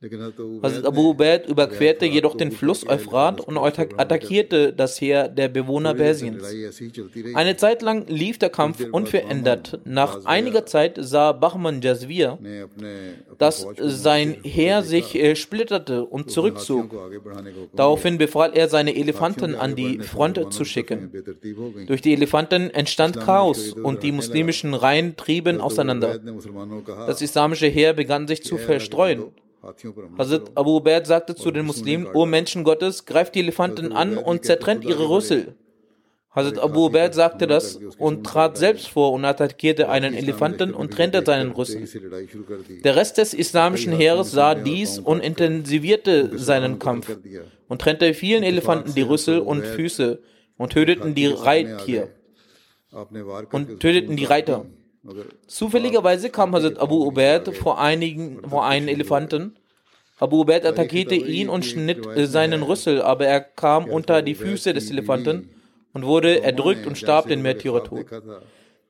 [0.00, 6.44] Hazrat Abu Ubaid überquerte jedoch den Fluss Euphrat und attackierte das Heer der Bewohner Persiens.
[7.34, 9.80] Eine Zeit lang lief der Kampf unverändert.
[9.84, 12.38] Nach einiger Zeit sah Bahman Jazvir,
[13.38, 16.94] dass sein Heer sich äh, splitterte und zurückzog.
[17.74, 21.10] Daraufhin befahl er, seine Elefanten an die Front zu schicken.
[21.88, 26.20] Durch die Elefanten entstand Chaos und die muslimischen Reihen trieben auseinander.
[27.08, 29.32] Das islamische Heer begann sich zu verstreuen.
[29.62, 34.44] Hazrat Abu Ubaid sagte zu den Muslimen, O Menschen Gottes, greift die Elefanten an und
[34.44, 35.54] zertrennt ihre Rüssel.
[36.30, 41.24] Hazrat Abu Ubaid sagte das und trat selbst vor und attackierte einen Elefanten und trennte
[41.24, 41.88] seinen Rüssel.
[42.84, 47.10] Der Rest des islamischen Heeres sah dies und intensivierte seinen Kampf
[47.68, 50.20] und trennte vielen Elefanten die Rüssel und Füße
[50.56, 52.10] und töteten die Reittier.
[53.52, 54.66] und töteten die Reiter.
[55.46, 59.56] Zufälligerweise kam Hazrat Abu Ubaid vor, einigen, vor einen Elefanten.
[60.18, 64.90] Abu Ubaid attackierte ihn und schnitt seinen Rüssel, aber er kam unter die Füße des
[64.90, 65.50] Elefanten
[65.92, 68.06] und wurde erdrückt und starb den Märtyrertod.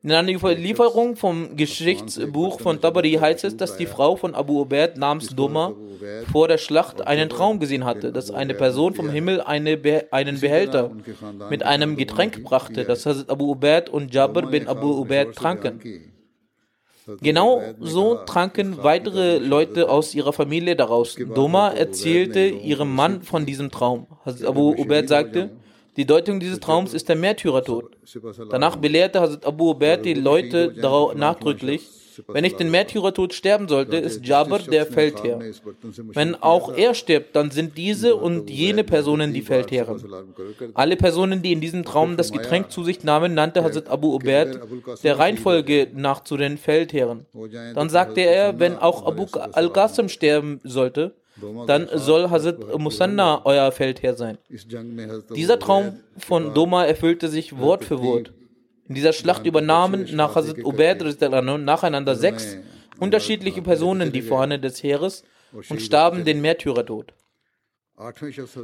[0.04, 4.96] In einer Überlieferung vom Geschichtsbuch von Tabari heißt es, dass die Frau von Abu Ubaid
[4.96, 5.74] namens Doma
[6.30, 10.38] vor der Schlacht einen Traum gesehen hatte, dass eine Person vom Himmel eine Be einen
[10.38, 10.92] Behälter
[11.50, 15.80] mit einem Getränk brachte, das Hazrat Abu Ubaid und Jabir bin Abu Ubaid tranken.
[17.20, 21.16] Genau so tranken weitere Leute aus ihrer Familie daraus.
[21.16, 24.06] Doma erzählte ihrem Mann von diesem Traum.
[24.24, 25.50] Hazrat Abu Ubaid sagte,
[25.98, 27.96] die Deutung dieses Traums ist der Märtyrertod.
[28.50, 30.72] Danach belehrte Hazrat Abu Ubaid die Leute
[31.16, 31.88] nachdrücklich,
[32.26, 35.40] wenn ich den Märtyrertod sterben sollte, ist Jabir der Feldherr.
[36.12, 40.02] Wenn auch er stirbt, dann sind diese und jene Personen die Feldherren.
[40.74, 44.61] Alle Personen, die in diesem Traum das Getränk zu sich nahmen, nannte Hazrat Abu Ubaid
[45.02, 47.26] der Reihenfolge nach zu den Feldherren.
[47.74, 51.14] Dann sagte er, wenn auch Abu al-Qasim sterben sollte,
[51.66, 54.38] dann soll Hazrat Musanna euer Feldherr sein.
[55.35, 58.33] Dieser Traum von Doma erfüllte sich Wort für Wort.
[58.88, 61.03] In dieser Schlacht übernahmen nach Hazrat Ubaid
[61.61, 62.57] nacheinander sechs
[62.98, 67.12] unterschiedliche Personen die Fahne des Heeres und starben den Märtyrertod.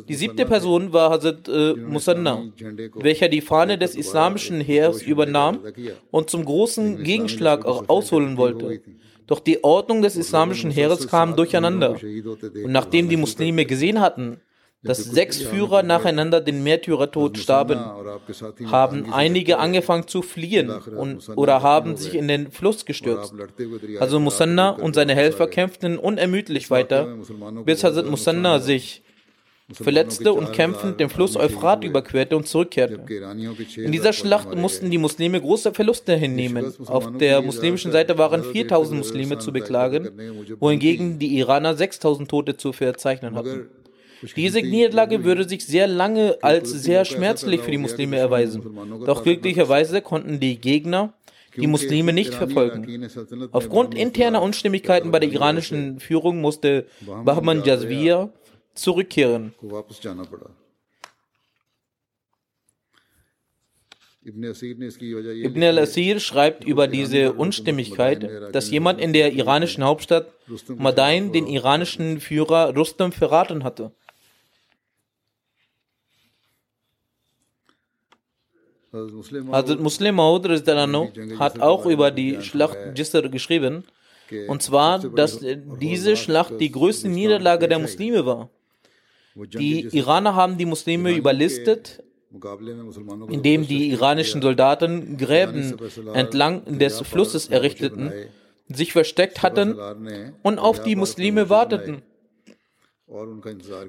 [0.08, 2.44] Die siebte Person war Hazrat äh, Musanna,
[2.94, 5.58] welcher die Fahne des islamischen Heers übernahm
[6.12, 8.80] und zum großen Gegenschlag ausholen wollte.
[9.26, 11.92] Doch die Ordnung des islamischen Heeres kam durcheinander.
[11.92, 14.40] Und nachdem die Muslime gesehen hatten,
[14.84, 17.78] dass sechs Führer nacheinander den Märtyrertod starben,
[18.66, 23.34] haben einige angefangen zu fliehen und, oder haben sich in den Fluss gestürzt.
[23.98, 27.16] Also Musanna und seine Helfer kämpften unermüdlich weiter,
[27.64, 29.03] bis Hazrat Musanna sich
[29.74, 33.00] verletzte und kämpfend den Fluss Euphrat überquerte und zurückkehrte.
[33.76, 36.72] In dieser Schlacht mussten die Muslime große Verluste hinnehmen.
[36.86, 40.10] Auf der muslimischen Seite waren 4000 Muslime zu beklagen,
[40.60, 43.68] wohingegen die Iraner 6000 Tote zu verzeichnen hatten.
[44.36, 48.62] Diese Niederlage würde sich sehr lange als sehr schmerzlich für die Muslime erweisen.
[49.04, 51.12] Doch glücklicherweise konnten die Gegner
[51.56, 53.08] die Muslime nicht verfolgen.
[53.52, 56.86] Aufgrund interner Unstimmigkeiten bei der iranischen Führung musste
[57.24, 58.30] Bahman Jazvir
[58.74, 59.54] zurückkehren.
[64.26, 70.32] Ibn al-Asir schreibt über diese Unstimmigkeit, dass jemand in der iranischen Hauptstadt
[70.68, 73.92] Madain den iranischen Führer Rustam verraten hatte.
[78.94, 83.84] Hazrat Muslim Maud hat auch über die Schlacht Jisr geschrieben,
[84.46, 88.50] und zwar, dass diese Schlacht die größte Niederlage der Muslime war.
[89.34, 92.02] Die Iraner haben die Muslime überlistet,
[93.28, 95.76] indem die iranischen Soldaten Gräben
[96.14, 98.12] entlang des Flusses errichteten,
[98.68, 99.76] sich versteckt hatten
[100.42, 102.02] und auf die Muslime warteten.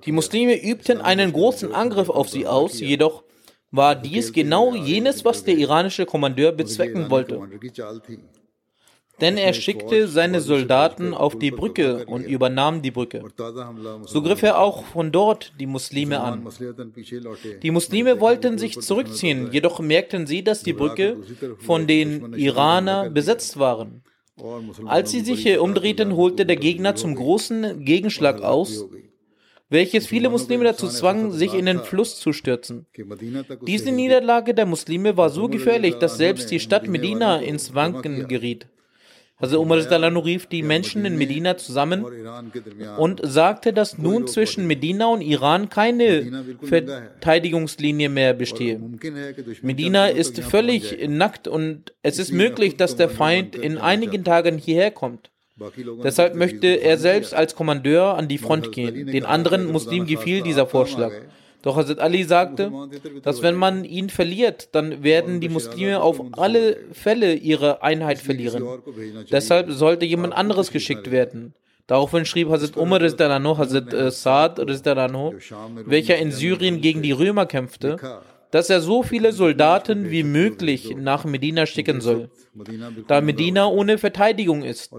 [0.06, 3.24] Die Muslime übten einen großen Angriff auf sie aus, jedoch
[3.72, 7.40] war dies genau jenes, was der iranische Kommandeur bezwecken wollte.
[9.22, 13.24] Denn er schickte seine Soldaten auf die Brücke und übernahm die Brücke.
[14.06, 16.48] So griff er auch von dort die Muslime an.
[17.64, 21.18] Die Muslime wollten sich zurückziehen, jedoch merkten sie, dass die Brücke
[21.60, 24.04] von den Iranern besetzt waren.
[24.86, 28.86] Als sie sich umdrehten, holte der Gegner zum großen Gegenschlag aus
[29.70, 32.86] welches viele Muslime dazu zwang, sich in den Fluss zu stürzen.
[33.66, 38.68] Diese Niederlage der Muslime war so gefährlich, dass selbst die Stadt Medina ins Wanken geriet.
[39.38, 39.78] Also Umar
[40.26, 42.06] rief die Menschen in Medina zusammen
[42.98, 48.80] und sagte, dass nun zwischen Medina und Iran keine Verteidigungslinie mehr bestehe.
[49.62, 54.92] Medina ist völlig nackt und es ist möglich, dass der Feind in einigen Tagen hierher
[54.92, 55.32] kommt.
[56.04, 59.08] Deshalb möchte er selbst als Kommandeur an die Front gehen.
[59.08, 61.12] Den anderen Muslimen gefiel dieser Vorschlag.
[61.66, 62.72] Doch Hazrat Ali sagte,
[63.24, 68.64] dass wenn man ihn verliert, dann werden die Muslime auf alle Fälle ihre Einheit verlieren.
[69.32, 71.56] Deshalb sollte jemand anderes geschickt werden.
[71.88, 75.34] Daraufhin schrieb Hazrat Umar Rizdanano, Hazrat äh, Saad Rizdanano,
[75.86, 77.98] welcher in Syrien gegen die Römer kämpfte,
[78.52, 82.30] dass er so viele Soldaten wie möglich nach Medina schicken soll,
[83.08, 84.92] da Medina ohne Verteidigung ist.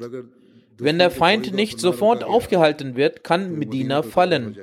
[0.78, 4.56] Wenn der Feind nicht sofort aufgehalten wird, kann Medina fallen.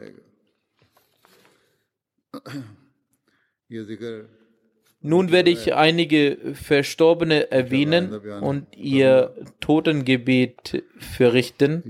[5.01, 11.83] Nun werde ich einige Verstorbene erwähnen und ihr Totengebet verrichten.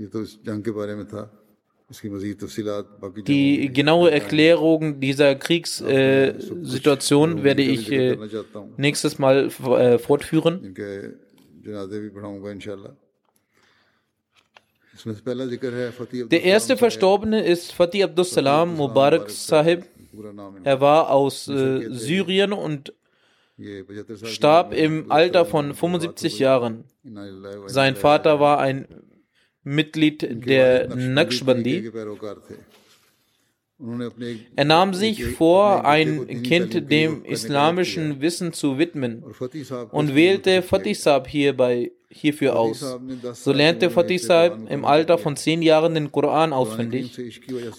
[3.26, 8.18] Die genaue Erklärung dieser Kriegssituation äh, werde ich äh,
[8.76, 10.74] nächstes Mal äh, fortführen.
[16.30, 19.84] Der erste Verstorbene ist Fatih Abdus Salam Mubarak Sahib.
[20.64, 22.92] Er war aus äh, Syrien und
[24.24, 26.84] starb im Alter von 75 Jahren.
[27.66, 28.86] Sein Vater war ein
[29.62, 31.90] Mitglied der Naqshbandi.
[34.56, 39.24] Er nahm sich vor, ein Kind dem islamischen Wissen zu widmen
[39.90, 42.96] und wählte Fatih Saab hierbei hierfür aus.
[43.32, 47.18] So lernte Fatih Saib im Alter von zehn Jahren den Koran auswendig.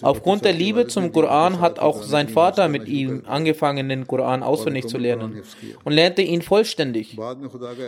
[0.02, 4.86] Aufgrund der Liebe zum Koran hat auch sein Vater mit ihm angefangen, den Koran auswendig
[4.86, 5.42] zu lernen
[5.84, 7.18] und lernte ihn vollständig.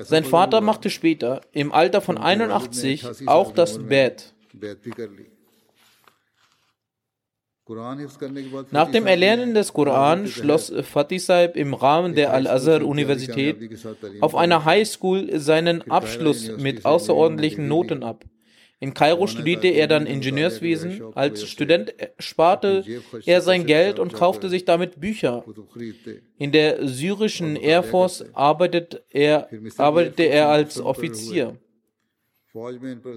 [0.03, 4.35] Sein Vater machte später im Alter von 81 auch das Bett.
[8.71, 13.57] Nach dem Erlernen des Koran schloss Fatih Saib im Rahmen der Al-Azhar-Universität
[14.21, 18.25] auf einer Highschool seinen Abschluss mit außerordentlichen Noten ab.
[18.81, 21.03] In Kairo studierte er dann Ingenieurswesen.
[21.15, 22.85] Als Student sparte
[23.27, 25.45] er sein Geld und kaufte sich damit Bücher.
[26.39, 31.59] In der syrischen Air Force arbeitet er, arbeitete er als Offizier.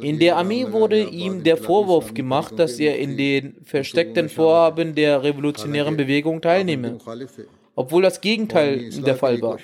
[0.01, 5.23] In der Armee wurde ihm der Vorwurf gemacht, dass er in den versteckten Vorhaben der
[5.23, 6.97] revolutionären Bewegung teilnehme,
[7.75, 9.57] obwohl das Gegenteil der Fall war.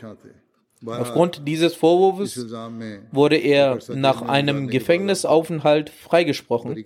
[0.86, 2.38] Aufgrund dieses Vorwurfs
[3.12, 6.84] wurde er nach einem Gefängnisaufenthalt freigesprochen.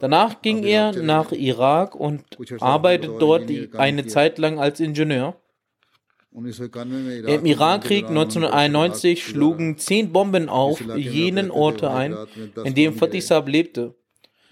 [0.00, 2.24] Danach ging er nach Irak und
[2.60, 5.36] arbeitete dort eine Zeit lang als Ingenieur.
[6.34, 12.16] Im Irakkrieg 1991 schlugen zehn Bomben auf jenen Orte ein,
[12.64, 13.94] in dem Fatih Saab lebte.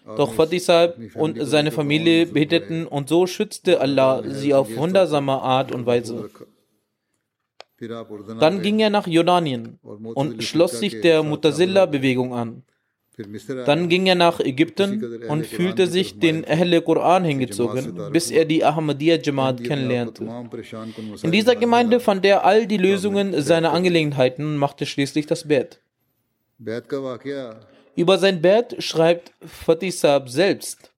[0.05, 5.73] Doch Fatih Saab und seine Familie beteten und so schützte Allah sie auf wundersame Art
[5.73, 6.29] und Weise.
[8.39, 12.63] Dann ging er nach Jordanien und schloss sich der Mutazilla-Bewegung an.
[13.67, 18.65] Dann ging er nach Ägypten und fühlte sich den Ahle Quran hingezogen, bis er die
[18.65, 20.29] Ahmadiyya Jamaat kennenlernte.
[21.23, 25.81] In dieser Gemeinde fand er all die Lösungen seiner Angelegenheiten und machte schließlich das Bett.
[27.97, 30.91] Über sein Bett schreibt Fatih Saab selbst,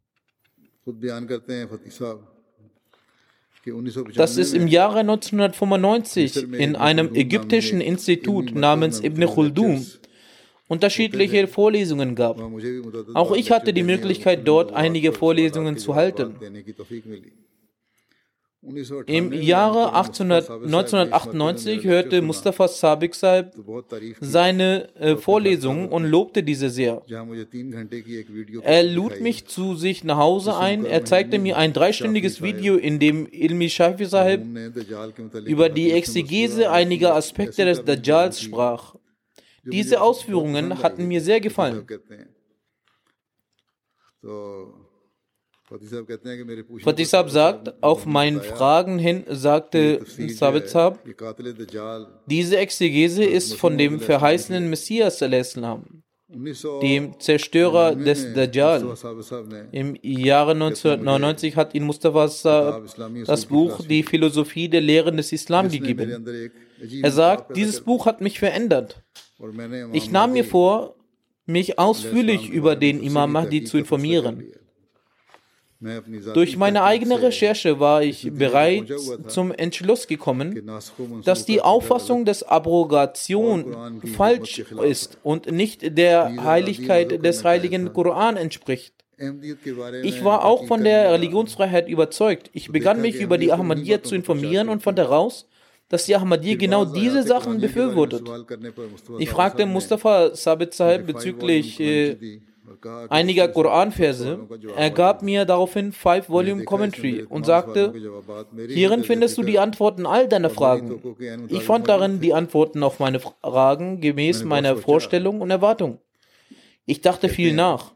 [4.14, 9.86] dass es im Jahre 1995 in einem ägyptischen Institut namens Ibn Khaldun
[10.68, 12.40] unterschiedliche Vorlesungen gab.
[13.14, 16.36] Auch ich hatte die Möglichkeit, dort einige Vorlesungen zu halten.
[19.06, 23.50] Im Jahre 1800, 1998 hörte Mustafa Sabik Saib
[24.20, 27.02] seine äh, Vorlesungen und lobte diese sehr.
[28.62, 30.84] Er lud mich zu sich nach Hause ein.
[30.84, 34.42] Er zeigte mir ein dreistündiges Video, in dem Ilmi Shafi Sahib
[35.44, 38.94] über die Exegese einiger Aspekte des Dajjals sprach.
[39.64, 41.86] Diese Ausführungen hatten mir sehr gefallen.
[46.82, 50.98] Fatih Saab sagt, auf meinen Fragen hin sagte Sabit Saab,
[52.26, 55.22] diese Exegese ist von dem verheißenen Messias
[56.82, 58.94] dem Zerstörer des Dajjal.
[59.72, 62.84] Im Jahre 1999 hat ihn Mustafa Saab
[63.26, 66.24] das Buch Die Philosophie der Lehren des Islam gegeben.
[67.02, 69.02] Er sagt, dieses Buch hat mich verändert.
[69.92, 70.96] Ich nahm mir vor,
[71.46, 74.52] mich ausführlich über den Imam Mahdi zu informieren.
[76.34, 80.70] Durch meine eigene Recherche war ich bereits zum Entschluss gekommen,
[81.24, 88.94] dass die Auffassung des Abrogation falsch ist und nicht der Heiligkeit des heiligen Koran entspricht.
[90.02, 92.50] Ich war auch von der Religionsfreiheit überzeugt.
[92.52, 95.48] Ich begann mich über die Ahmadiyya zu informieren und fand heraus,
[95.92, 98.22] dass die Ahmadiyya genau diese Sachen befürwortet.
[99.18, 102.40] Ich fragte Mustafa Sabit Sahib bezüglich äh,
[103.10, 104.38] einiger Koranverse.
[104.74, 107.92] Er gab mir daraufhin Five Volume Commentary und sagte,
[108.68, 110.98] hierin findest du die Antworten all deiner Fragen.
[111.48, 115.98] Ich fand darin die Antworten auf meine Fragen gemäß meiner Vorstellung und Erwartung.
[116.86, 117.92] Ich dachte viel nach.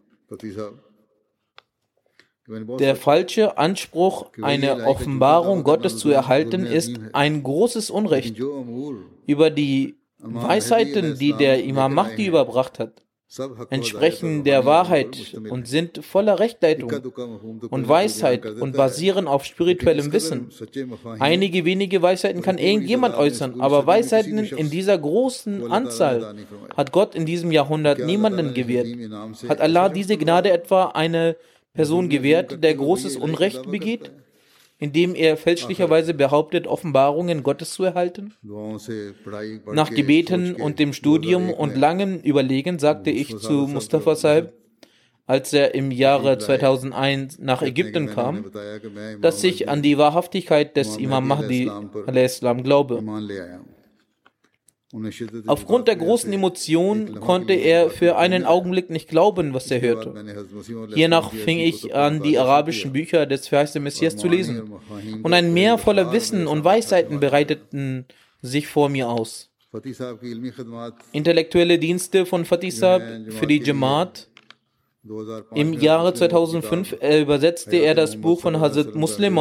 [2.79, 8.39] Der falsche Anspruch, eine Offenbarung Gottes zu erhalten, ist ein großes Unrecht
[9.27, 13.07] über die Weisheiten, die der Imam Mahdi überbracht hat
[13.71, 16.93] entsprechen der Wahrheit und sind voller Rechtleitung
[17.71, 20.51] und Weisheit und basieren auf spirituellem Wissen.
[21.19, 26.37] Einige wenige Weisheiten kann irgendjemand äußern, aber Weisheiten in dieser großen Anzahl
[26.77, 28.89] hat Gott in diesem Jahrhundert niemanden gewährt.
[29.49, 31.37] Hat Allah diese Gnade etwa eine
[31.77, 34.11] Person gewährt, der großes Unrecht begeht?
[34.79, 38.35] indem er fälschlicherweise behauptet, Offenbarungen Gottes zu erhalten?
[39.73, 44.53] Nach Gebeten und dem Studium und langem Überlegen sagte ich zu Mustafa Sahib,
[45.27, 48.51] als er im Jahre 2001 nach Ägypten kam,
[49.21, 51.71] dass ich an die Wahrhaftigkeit des Imam Mahdi
[52.63, 53.03] glaube.
[55.47, 60.15] Aufgrund der großen Emotion konnte er für einen Augenblick nicht glauben, was er hörte.
[60.95, 64.73] Hiernach fing ich an, die arabischen Bücher des verheißten Messias zu lesen.
[65.23, 68.07] Und ein Meer voller Wissen und Weisheiten bereiteten
[68.43, 69.51] sich vor mir aus.
[71.13, 74.29] Intellektuelle Dienste von Fatih Saab für die Jamaat.
[75.55, 79.37] Im Jahre 2005 übersetzte er das Buch von Hazrat Muslim,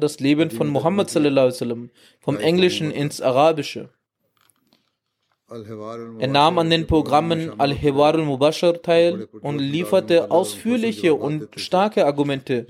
[0.00, 1.10] das Leben von Muhammad,
[2.20, 3.90] vom Englischen ins Arabische.
[6.18, 12.66] Er nahm an den Programmen Al-Hiwar al-Mubashar teil und lieferte ausführliche und starke Argumente,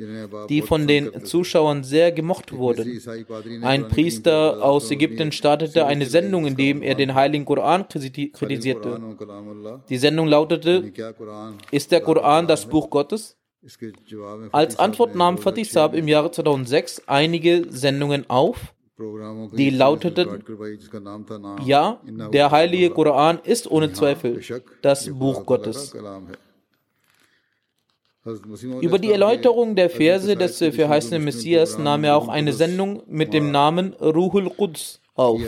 [0.49, 3.01] die von den Zuschauern sehr gemocht wurden.
[3.63, 9.01] Ein Priester aus Ägypten startete eine Sendung, in dem er den Heiligen Koran kritisierte.
[9.89, 10.93] Die Sendung lautete,
[11.71, 13.37] ist der Koran das Buch Gottes?
[14.51, 20.45] Als Antwort nahm Fatih Saab im Jahre 2006 einige Sendungen auf die lauteten,
[21.65, 22.01] ja,
[22.33, 24.41] der heilige Koran ist ohne Zweifel
[24.83, 25.95] das Buch Gottes.
[28.81, 33.51] Über die Erläuterung der Verse des verheißenen Messias nahm er auch eine Sendung mit dem
[33.51, 35.41] Namen Ruhul Quds auf.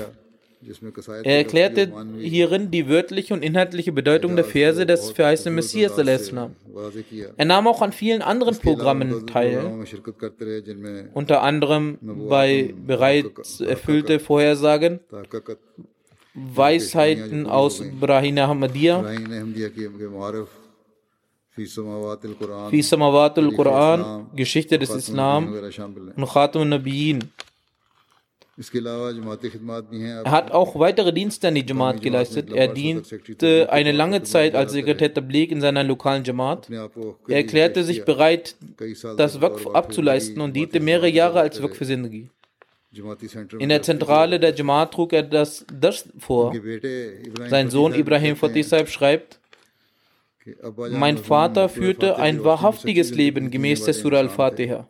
[1.25, 5.99] Er erklärte hierin die wörtliche und inhaltliche Bedeutung der Verse des verheißenen Messias.
[5.99, 9.85] Er nahm auch an vielen anderen Programmen teil,
[11.13, 11.99] unter anderem
[12.29, 15.01] bei bereits erfüllte Vorhersagen,
[16.35, 19.05] Weisheiten aus Brahina Ahmadiyya,
[21.55, 21.67] Fi
[22.83, 25.55] Samawat al-Quran, Geschichte des Islam
[26.17, 27.31] und Khatam al-Nabiyin.
[28.57, 32.53] Er hat auch weitere Dienste an die Jamaat geleistet.
[32.53, 36.71] Er diente eine lange Zeit als Sekretär Tabligh in seiner lokalen Jamaat.
[36.71, 38.55] Er erklärte sich bereit,
[39.17, 42.31] das Waqf abzuleisten und diente mehrere Jahre als Waqf für Sindagi.
[43.59, 46.55] In der Zentrale der Jamaat trug er das das vor.
[47.49, 49.41] Sein Sohn Ibrahim Fatih Saib schreibt,
[50.91, 54.89] mein Vater führte ein wahrhaftiges Leben gemäß der Surah al-Fatiha.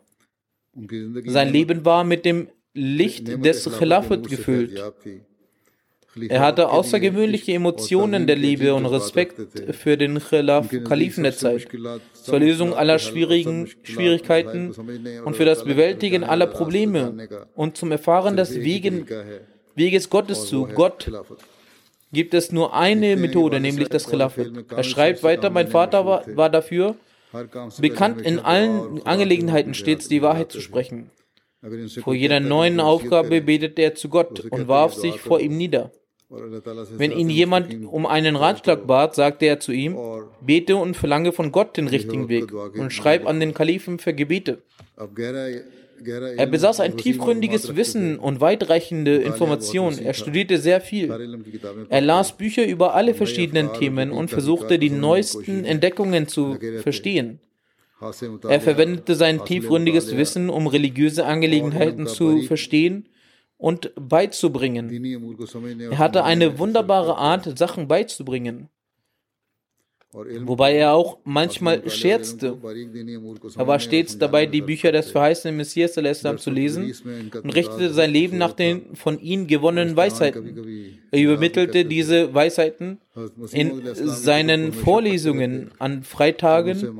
[1.25, 4.83] Sein Leben war mit dem Licht des Khilafat gefüllt.
[6.29, 9.35] Er hatte außergewöhnliche Emotionen der Liebe und Respekt
[9.75, 11.67] für den Khilaf, Kalifen der Zeit,
[12.13, 14.71] zur Lösung aller schwierigen Schwierigkeiten
[15.25, 19.05] und für das Bewältigen aller Probleme und zum Erfahren des Wegen,
[19.75, 21.11] Weges Gottes zu Gott
[22.13, 24.47] gibt es nur eine Methode, nämlich das Khilafat.
[24.69, 26.95] Er schreibt weiter, mein Vater war, war dafür
[27.79, 31.09] bekannt, in allen Angelegenheiten stets die Wahrheit zu sprechen.
[32.01, 35.91] Vor jeder neuen Aufgabe betete er zu Gott und warf sich vor ihm nieder.
[36.29, 39.97] Wenn ihn jemand um einen Ratschlag bat, sagte er zu ihm,
[40.41, 44.63] bete und verlange von Gott den richtigen Weg und schreib an den Kalifen für Gebete.
[46.37, 49.97] Er besaß ein tiefgründiges Wissen und weitreichende Informationen.
[49.99, 51.09] Er studierte sehr viel.
[51.89, 57.39] Er las Bücher über alle verschiedenen Themen und versuchte die neuesten Entdeckungen zu verstehen.
[58.47, 63.09] Er verwendete sein tiefgründiges Wissen, um religiöse Angelegenheiten zu verstehen
[63.57, 64.89] und beizubringen.
[65.91, 68.69] Er hatte eine wunderbare Art, Sachen beizubringen.
[70.14, 72.56] Wobei er auch manchmal scherzte.
[73.56, 76.92] Er war stets dabei, die Bücher des verheißenen Messias zu lesen
[77.44, 80.98] und richtete sein Leben nach den von ihm gewonnenen Weisheiten.
[81.12, 82.98] Er übermittelte diese Weisheiten
[83.52, 86.98] in seinen Vorlesungen an Freitagen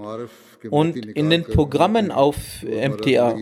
[0.71, 3.35] und in den Programmen auf MTA.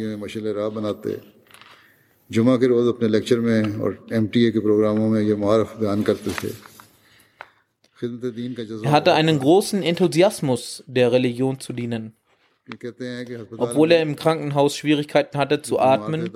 [2.30, 6.30] जुमा के रोज़ अपने लेक्चर में और एम के प्रोग्रामों में ये मुहारफ बयान करते
[6.40, 6.50] थे
[8.83, 12.13] er hatte einen großen Enthusiasmus, der Religion zu dienen.
[13.57, 16.29] Obwohl er im Krankenhaus Schwierigkeiten hatte zu atmen,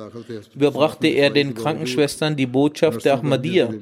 [0.55, 3.73] überbrachte er den Krankenschwestern die Botschaft der Ahmadiyya.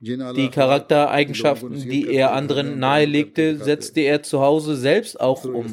[0.00, 5.66] Die Charaktereigenschaften, die er anderen nahelegte, setzte er zu Hause selbst auch um.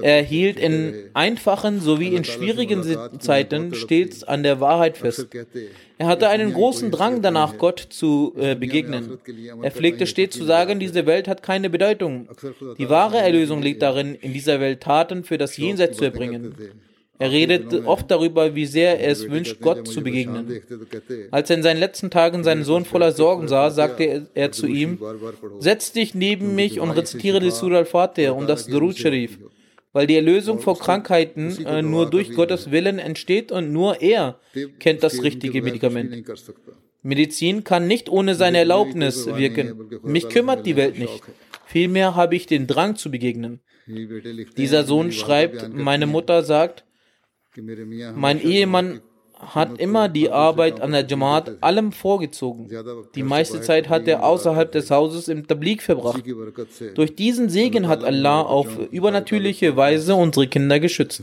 [0.00, 2.82] Er hielt in einfachen sowie in schwierigen
[3.18, 5.28] Zeiten stets an der Wahrheit fest.
[5.98, 9.18] Er hatte einen großen Drang danach, Gott zu äh, begegnen.
[9.62, 12.28] Er pflegte stets zu sagen, diese Welt hat keine Bedeutung.
[12.78, 16.54] Die wahre Erlösung liegt darin, in dieser Welt Taten für das Jenseits zu erbringen.
[17.18, 20.60] Er redet oft darüber, wie sehr er es wünscht, Gott zu begegnen.
[21.30, 24.98] Als er in seinen letzten Tagen seinen Sohn voller Sorgen sah, sagte er zu ihm,
[25.60, 29.38] Setz dich neben mich und rezitiere die Surah al-Fatih und das Durud Sharif,
[29.92, 34.38] weil die Erlösung vor Krankheiten äh, nur durch Gottes Willen entsteht und nur er
[34.78, 36.26] kennt das richtige Medikament.
[37.02, 39.88] Medizin kann nicht ohne seine Erlaubnis wirken.
[40.02, 41.22] Mich kümmert die Welt nicht.
[41.66, 43.60] Vielmehr habe ich den Drang zu begegnen.
[44.56, 46.85] Dieser Sohn schreibt, meine Mutter sagt,
[48.14, 49.00] mein Ehemann
[49.38, 52.68] hat immer die Arbeit an der Jamaat allem vorgezogen.
[53.14, 56.22] Die meiste Zeit hat er außerhalb des Hauses im Tablik verbracht.
[56.94, 61.22] Durch diesen Segen hat Allah auf übernatürliche Weise unsere Kinder geschützt.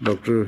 [0.00, 0.46] Dr.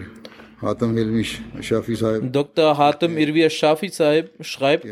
[2.33, 2.79] Dr.
[2.79, 4.87] Hatem Irvi Shafi Sahib schreibt,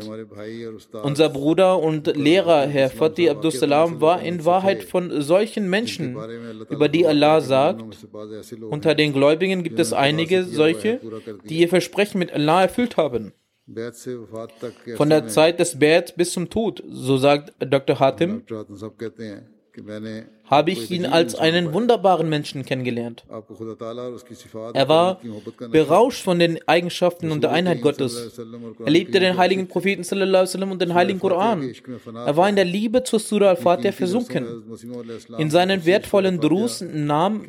[1.02, 6.16] unser Bruder und Lehrer, Herr Fatih Abdul Salam, war in Wahrheit von solchen Menschen,
[6.70, 7.84] über die Allah sagt,
[8.70, 11.00] unter den Gläubigen gibt es einige solche,
[11.48, 13.32] die ihr Versprechen mit Allah erfüllt haben.
[14.96, 17.98] Von der Zeit des Bärs bis zum Tod, so sagt Dr.
[17.98, 18.42] Hatim
[20.46, 23.24] habe ich ihn als einen wunderbaren Menschen kennengelernt.
[24.74, 25.20] Er war
[25.70, 28.38] berauscht von den Eigenschaften und der Einheit Gottes.
[28.84, 30.04] Er liebte den heiligen Propheten
[30.70, 31.72] und den heiligen Koran.
[32.14, 34.64] Er war in der Liebe zur Surah al-Fatih versunken.
[35.38, 37.46] In seinen wertvollen Drus nahm,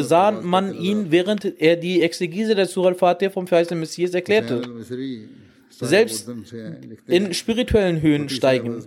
[0.00, 4.62] sah man ihn, während er die Exegese der Surah al-Fatih vom verheißenen Messias erklärte
[5.78, 6.28] selbst
[7.06, 8.82] in spirituellen Höhen steigen.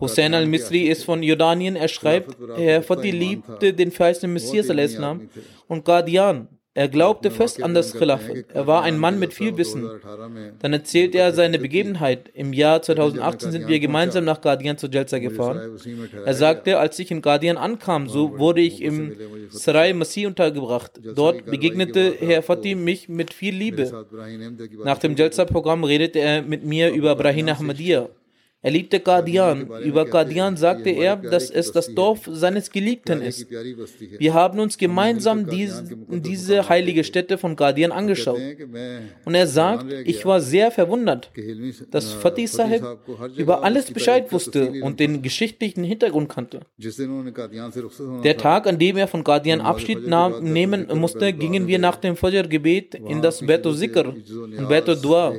[0.00, 4.68] Hussein al-Misri ist von Jordanien, er schreibt, er Fatih liebte den verheißenen Messias
[5.68, 8.46] und Guardian, er glaubte fest an das Khilafat.
[8.52, 9.88] Er war ein Mann mit viel Wissen.
[10.58, 12.30] Dann erzählt er seine Begebenheit.
[12.34, 15.78] Im Jahr 2018 sind wir gemeinsam nach Guardian zu Jalsa gefahren.
[16.24, 19.16] Er sagte, als ich in Guardian ankam, so wurde ich im
[19.50, 21.00] Sarai Masih untergebracht.
[21.14, 24.06] Dort begegnete Herr Fatih mich mit viel Liebe.
[24.84, 28.08] Nach dem Jalsa-Programm redete er mit mir über Brahim Ahmadiyya.
[28.64, 29.68] Er liebte Qadian.
[29.82, 33.46] Über Qadian sagte er, dass es das Dorf seines Geliebten ist.
[34.18, 38.40] Wir haben uns gemeinsam diese, diese heilige Stätte von Qadian angeschaut.
[39.26, 41.30] Und er sagt, ich war sehr verwundert,
[41.90, 42.82] dass Fatih Sahib
[43.36, 46.60] über alles Bescheid wusste und den geschichtlichen Hintergrund kannte.
[48.24, 52.16] Der Tag, an dem er von Qadian Abschied nahm, nehmen musste, gingen wir nach dem
[52.16, 55.34] Fajr-Gebet in das Beto Zikr und Beto Dua.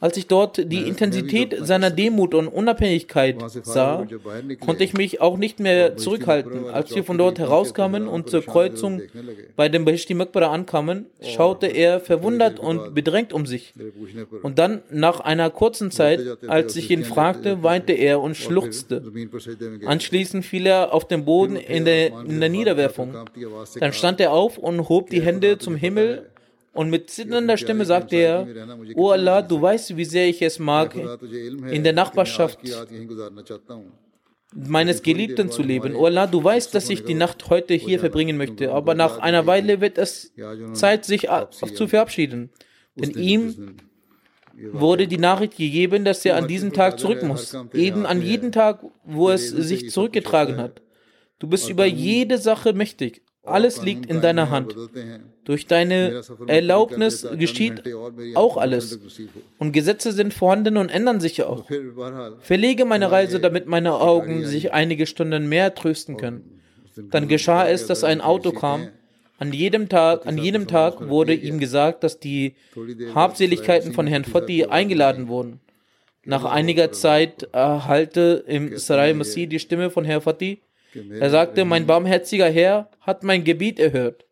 [0.00, 4.06] Als ich dort die Intensität seiner Demut und Unabhängigkeit sah,
[4.60, 6.70] konnte ich mich auch nicht mehr zurückhalten.
[6.70, 9.02] Als wir von dort herauskamen und zur Kreuzung
[9.56, 13.74] bei dem Bahishti Makbara ankamen, schaute er verwundert und bedrängt um sich.
[14.42, 19.02] Und dann, nach einer kurzen Zeit, als ich ihn fragte, weinte er und schluchzte.
[19.84, 23.14] Anschließend fiel er auf den Boden in der, in der Niederwerfung.
[23.80, 26.26] Dann stand er auf und hob die Hände zum Himmel
[26.78, 28.46] und mit zitternder Stimme sagte er,
[28.94, 30.94] O Allah, du weißt, wie sehr ich es mag,
[31.68, 32.60] in der Nachbarschaft.
[34.54, 35.96] Meines Geliebten zu leben.
[35.96, 39.44] O Allah, du weißt, dass ich die Nacht heute hier verbringen möchte, aber nach einer
[39.48, 40.32] Weile wird es
[40.72, 41.26] Zeit, sich
[41.74, 42.50] zu verabschieden.
[42.94, 43.74] Denn ihm
[44.70, 48.84] wurde die Nachricht gegeben, dass er an diesem Tag zurück muss, eben an jeden Tag,
[49.02, 50.80] wo es sich zurückgetragen hat.
[51.40, 53.22] Du bist über jede Sache mächtig.
[53.44, 54.74] Alles liegt in deiner Hand.
[55.44, 57.82] Durch deine Erlaubnis geschieht
[58.34, 58.98] auch alles.
[59.58, 61.64] Und Gesetze sind vorhanden und ändern sich auch.
[62.40, 66.60] Verlege meine Reise, damit meine Augen sich einige Stunden mehr trösten können.
[67.10, 68.88] Dann geschah es, dass ein Auto kam.
[69.38, 72.56] An jedem Tag, an jedem Tag wurde ihm gesagt, dass die
[73.14, 75.60] Habseligkeiten von Herrn Fati eingeladen wurden.
[76.24, 80.58] Nach einiger Zeit erhalte im Sarai Masih die Stimme von Herrn Fatih.
[80.94, 84.24] Er sagte, mein barmherziger Herr hat mein Gebet erhört.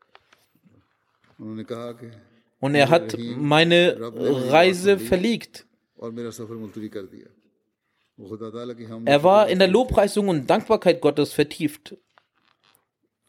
[1.38, 3.96] Und er hat meine
[4.50, 5.66] Reise verlegt.
[9.04, 11.96] Er war in der Lobpreisung und Dankbarkeit Gottes vertieft.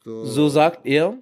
[0.05, 1.17] So sagt er,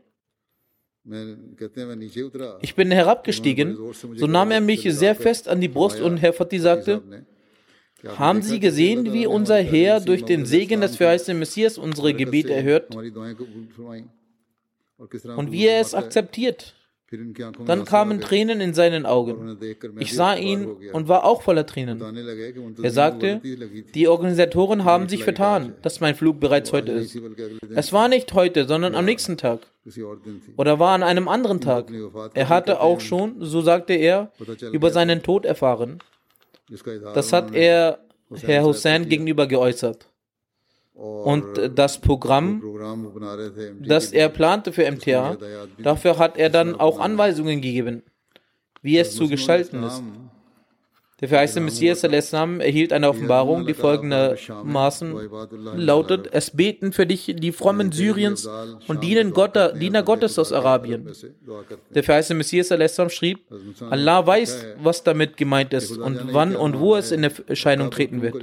[2.62, 3.78] Ich bin herabgestiegen,
[4.16, 7.02] so nahm er mich sehr fest an die Brust und Herr Fatih sagte,
[8.18, 12.96] haben Sie gesehen, wie unser Herr durch den Segen des verheißenen Messias unsere Gebete erhört
[12.96, 13.14] und
[15.52, 16.76] wie er es akzeptiert?
[17.66, 19.58] Dann kamen Tränen in seinen Augen.
[20.00, 22.02] Ich sah ihn und war auch voller Tränen.
[22.82, 23.42] Er sagte,
[23.94, 27.20] die Organisatoren haben sich vertan, dass mein Flug bereits heute ist.
[27.76, 29.68] Es war nicht heute, sondern am nächsten Tag.
[30.58, 31.92] Oder war an einem anderen Tag.
[32.34, 34.32] Er hatte auch schon, so sagte er,
[34.72, 36.00] über seinen Tod erfahren.
[37.14, 38.00] Das hat er
[38.42, 40.10] Herr Hussein gegenüber geäußert.
[40.94, 42.64] Und das Programm,
[43.82, 45.38] das er plante für MTA,
[45.78, 48.02] dafür hat er dann auch Anweisungen gegeben,
[48.82, 50.02] wie es zu gestalten ist.
[51.26, 55.16] Der verheißene Messias al-Islam erhielt eine Offenbarung, die folgendermaßen
[55.76, 58.48] lautet: Es beten für dich die Frommen Syriens
[58.88, 61.10] und Diener Gottes aus Arabien.
[61.90, 63.40] Der verheißene Messias al-Islam schrieb:
[63.90, 68.36] Allah weiß, was damit gemeint ist und wann und wo es in Erscheinung treten wird.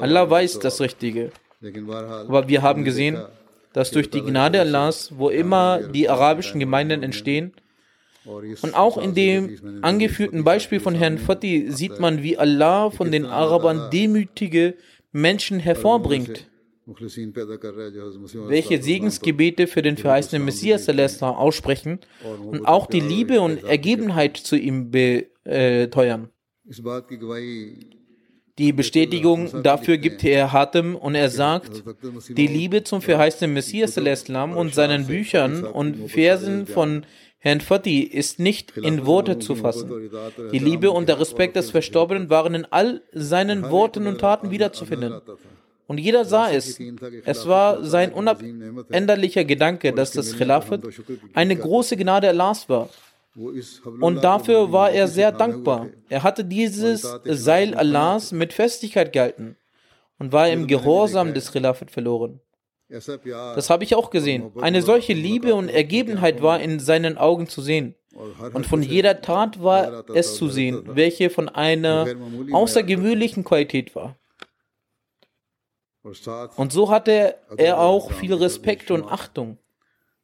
[0.00, 1.30] Allah weiß das Richtige.
[2.26, 3.18] Aber wir haben gesehen,
[3.74, 7.52] dass durch die Gnade Allahs, wo immer die arabischen Gemeinden entstehen,
[8.62, 13.24] und auch in dem angeführten Beispiel von Herrn Fatih sieht man, wie Allah von den
[13.24, 14.74] Arabern demütige
[15.12, 16.48] Menschen hervorbringt,
[18.46, 20.88] welche Segensgebete für den verheißenen Messias
[21.22, 22.00] aussprechen
[22.44, 26.30] und auch die Liebe und Ergebenheit zu ihm beteuern.
[28.58, 31.84] Die Bestätigung dafür gibt Herr Hatem und er sagt,
[32.28, 37.06] die Liebe zum verheißenen Messias und seinen Büchern und Versen von
[37.48, 40.10] Herrn Fatih ist nicht in Worte zu fassen.
[40.52, 45.22] Die Liebe und der Respekt des Verstorbenen waren in all seinen Worten und Taten wiederzufinden.
[45.86, 46.78] Und jeder sah es.
[47.24, 50.82] Es war sein unabänderlicher Gedanke, dass das Khilafat
[51.32, 52.90] eine große Gnade Allahs war.
[54.00, 55.86] Und dafür war er sehr dankbar.
[56.10, 59.56] Er hatte dieses Seil Allahs mit Festigkeit gehalten
[60.18, 62.40] und war im Gehorsam des Khilafat verloren.
[62.90, 64.50] Das habe ich auch gesehen.
[64.60, 67.94] Eine solche Liebe und Ergebenheit war in seinen Augen zu sehen.
[68.52, 72.06] Und von jeder Tat war es zu sehen, welche von einer
[72.52, 74.16] außergewöhnlichen Qualität war.
[76.56, 79.58] Und so hatte er auch viel Respekt und Achtung.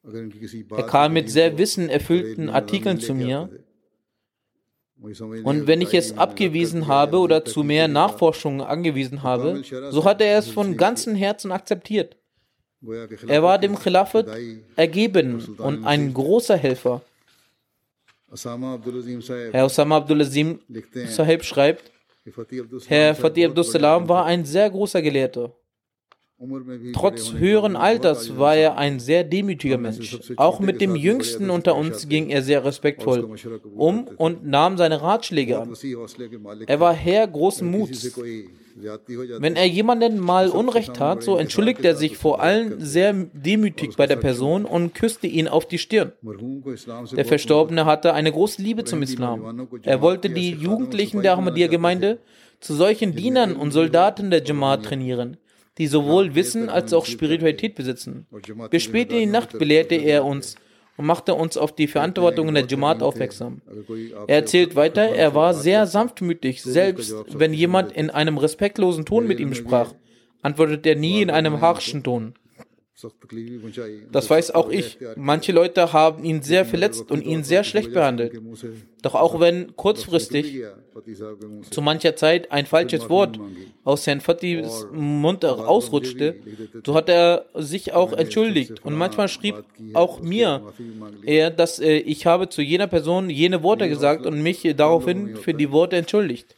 [0.02, 3.50] Er kam mit sehr wissenerfüllten Artikeln zu mir.
[5.00, 10.38] Und wenn ich es abgewiesen habe oder zu mehr Nachforschungen angewiesen habe, so hat er
[10.38, 12.16] es von ganzem Herzen akzeptiert.
[13.26, 14.26] Er war dem Khilafat
[14.76, 17.02] ergeben und ein großer Helfer.
[19.52, 20.58] Herr Osama Abdulazim
[21.06, 21.90] Sahib schreibt,
[22.86, 25.52] Herr Fatih Abdus Salam war ein sehr großer Gelehrter.
[26.92, 30.18] Trotz höheren Alters war er ein sehr demütiger Mensch.
[30.36, 33.36] Auch mit dem Jüngsten unter uns ging er sehr respektvoll
[33.76, 35.74] um und nahm seine Ratschläge an.
[36.66, 38.18] Er war Herr großen Muts.
[38.76, 44.06] Wenn er jemanden mal Unrecht tat, so entschuldigte er sich vor allem sehr demütig bei
[44.06, 46.12] der Person und küsste ihn auf die Stirn.
[47.16, 49.68] Der Verstorbene hatte eine große Liebe zum Islam.
[49.82, 52.18] Er wollte die Jugendlichen der Ahmadiyya-Gemeinde
[52.60, 55.36] zu solchen Dienern und Soldaten der Jamaat trainieren
[55.78, 58.26] die sowohl Wissen als auch Spiritualität besitzen.
[58.70, 60.56] Bis spät in die Nacht belehrte er uns
[60.96, 63.60] und machte uns auf die Verantwortung der Jamaat aufmerksam.
[64.26, 69.40] Er erzählt weiter, er war sehr sanftmütig, selbst wenn jemand in einem respektlosen Ton mit
[69.40, 69.94] ihm sprach,
[70.42, 72.34] antwortete er nie in einem harschen Ton.
[74.12, 74.98] Das weiß auch ich.
[75.16, 78.40] Manche Leute haben ihn sehr verletzt und ihn sehr schlecht behandelt.
[79.02, 80.62] Doch auch wenn kurzfristig
[81.70, 83.38] zu mancher Zeit ein falsches Wort
[83.84, 86.36] aus Herrn Fatis Mund ausrutschte,
[86.84, 88.84] so hat er sich auch entschuldigt.
[88.84, 90.72] Und manchmal schrieb auch mir
[91.24, 95.54] er, dass äh, ich habe zu jener Person jene Worte gesagt und mich daraufhin für
[95.54, 96.56] die Worte entschuldigt.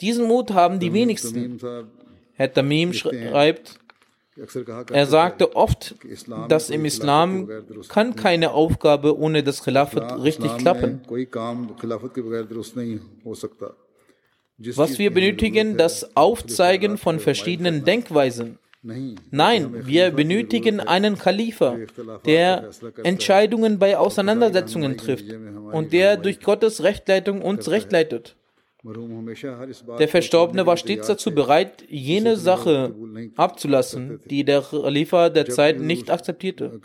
[0.00, 1.58] Diesen Mut haben die wenigsten.
[2.34, 3.78] Herr Tamim schreibt,
[4.92, 5.94] er sagte oft,
[6.48, 7.48] dass im Islam
[7.88, 11.02] kann keine Aufgabe ohne das Khilafat richtig klappen.
[14.76, 18.58] Was wir benötigen, das Aufzeigen von verschiedenen Denkweisen.
[18.82, 21.78] Nein, wir benötigen einen Khalifa,
[22.26, 22.70] der
[23.02, 25.24] Entscheidungen bei Auseinandersetzungen trifft
[25.72, 28.36] und der durch Gottes Rechtleitung uns rechtleitet.
[29.98, 32.94] Der Verstorbene war stets dazu bereit, jene Sache
[33.34, 36.80] abzulassen, die der Khalifa der Zeit nicht akzeptierte.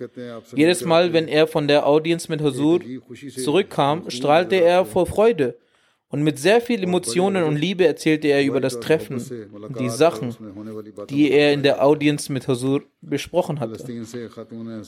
[0.56, 2.80] Jedes Mal, wenn er von der Audienz mit Husur
[3.36, 5.58] zurückkam, strahlte er vor Freude
[6.12, 9.18] Und mit sehr viel Emotionen und Liebe erzählte er über das Treffen
[9.52, 10.36] und die Sachen,
[11.08, 13.78] die er in der Audienz mit Huzur besprochen hatte.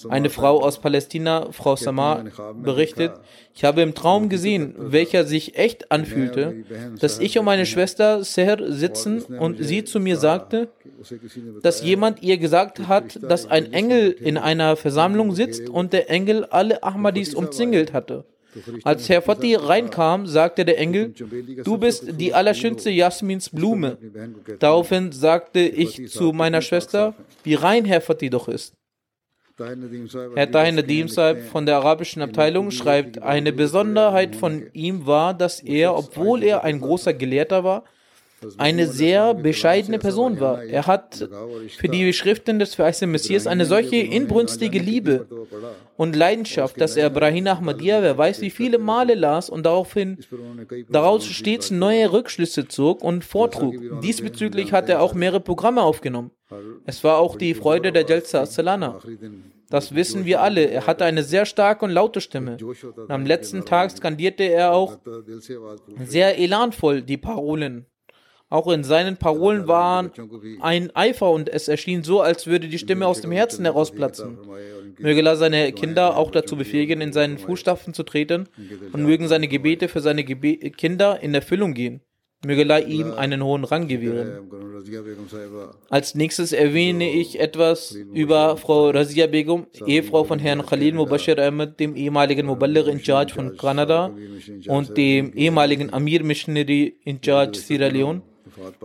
[0.10, 3.14] Eine Frau aus Palästina, Frau Samar, berichtet,
[3.54, 6.64] ich habe im Traum gesehen, welcher sich echt anfühlte,
[7.00, 10.70] dass ich und meine Schwester Seher sitzen und sie zu mir sagte,
[11.62, 16.46] dass jemand ihr gesagt hat, dass ein Engel in einer Versammlung sitzt und der Engel
[16.46, 18.26] alle Ahmadis umzingelt hatte.
[18.84, 21.14] Als Herr Fatih reinkam, sagte der Engel,
[21.64, 23.98] du bist die allerschönste Jasmins Blume.
[24.60, 28.74] Daraufhin sagte ich zu meiner Schwester, wie rein Herr Fatih doch ist.
[29.58, 35.60] Herr Tahin Nadim Saib von der arabischen Abteilung schreibt, eine Besonderheit von ihm war, dass
[35.62, 37.84] er, obwohl er ein großer Gelehrter war,
[38.58, 40.64] eine sehr bescheidene Person war.
[40.64, 41.28] Er hat
[41.78, 45.28] für die Schriften des verheißenen Messias eine solche inbrünstige Liebe
[45.98, 50.18] und Leidenschaft, dass er Brahim Ahmadiyya, wer weiß wie viele Male las und daraufhin
[50.90, 53.76] daraus stets neue Rückschlüsse zog und vortrug.
[54.02, 56.32] Diesbezüglich hat er auch mehrere Programme aufgenommen.
[56.86, 59.00] Es war auch die Freude der Jalsa Salana.
[59.70, 60.66] Das wissen wir alle.
[60.70, 62.58] Er hatte eine sehr starke und laute Stimme.
[62.62, 65.00] Und am letzten Tag skandierte er auch
[66.04, 67.86] sehr elanvoll die Parolen.
[68.52, 70.12] Auch in seinen Parolen war
[70.60, 74.38] ein Eifer und es erschien so, als würde die Stimme aus dem Herzen herausplatzen.
[75.00, 78.50] Möge Allah seine Kinder auch dazu befähigen, in seinen Fußstapfen zu treten
[78.92, 82.02] und mögen seine Gebete für seine Gebe Kinder in Erfüllung gehen.
[82.46, 84.50] Möge Allah ihm einen hohen Rang gewähren.
[85.90, 91.80] Als nächstes erwähne ich etwas über Frau Razia Begum, Ehefrau von Herrn Khalil Mubashir Ahmed,
[91.80, 94.12] dem ehemaligen Muballigh in Charge von Kanada
[94.68, 98.24] und dem ehemaligen Amir Missionary in Charge Sierra Leone.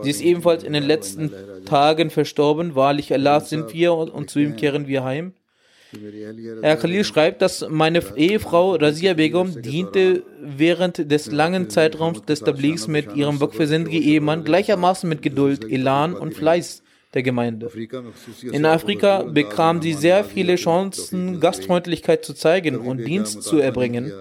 [0.02, 1.32] Sie ist ebenfalls in den letzten
[1.64, 2.74] Tagen verstorben.
[2.74, 5.32] Wahrlich Allah sind wir und zu ihm kehren wir heim.
[6.62, 12.88] Herr Khalil schreibt, dass meine Ehefrau Razia Begum diente während des langen Zeitraums des Tabligs
[12.88, 16.82] mit ihrem Waqf-Sindhi Ehemann gleichermaßen mit Geduld, Elan und Fleiß
[17.14, 17.70] der Gemeinde.
[18.42, 24.12] In Afrika bekam sie sehr viele Chancen, Gastfreundlichkeit zu zeigen und Dienst zu erbringen.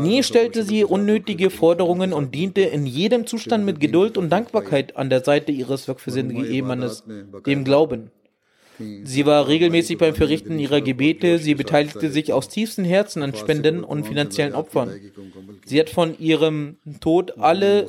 [0.00, 5.10] Nie stellte sie unnötige Forderungen und diente in jedem Zustand mit Geduld und Dankbarkeit an
[5.10, 7.04] der Seite ihres wirkversinnigen Ehemannes,
[7.46, 8.10] dem Glauben.
[9.04, 13.84] Sie war regelmäßig beim Verrichten ihrer Gebete, sie beteiligte sich aus tiefstem Herzen an Spenden
[13.84, 14.98] und finanziellen Opfern.
[15.66, 17.86] Sie hat von ihrem Tod alle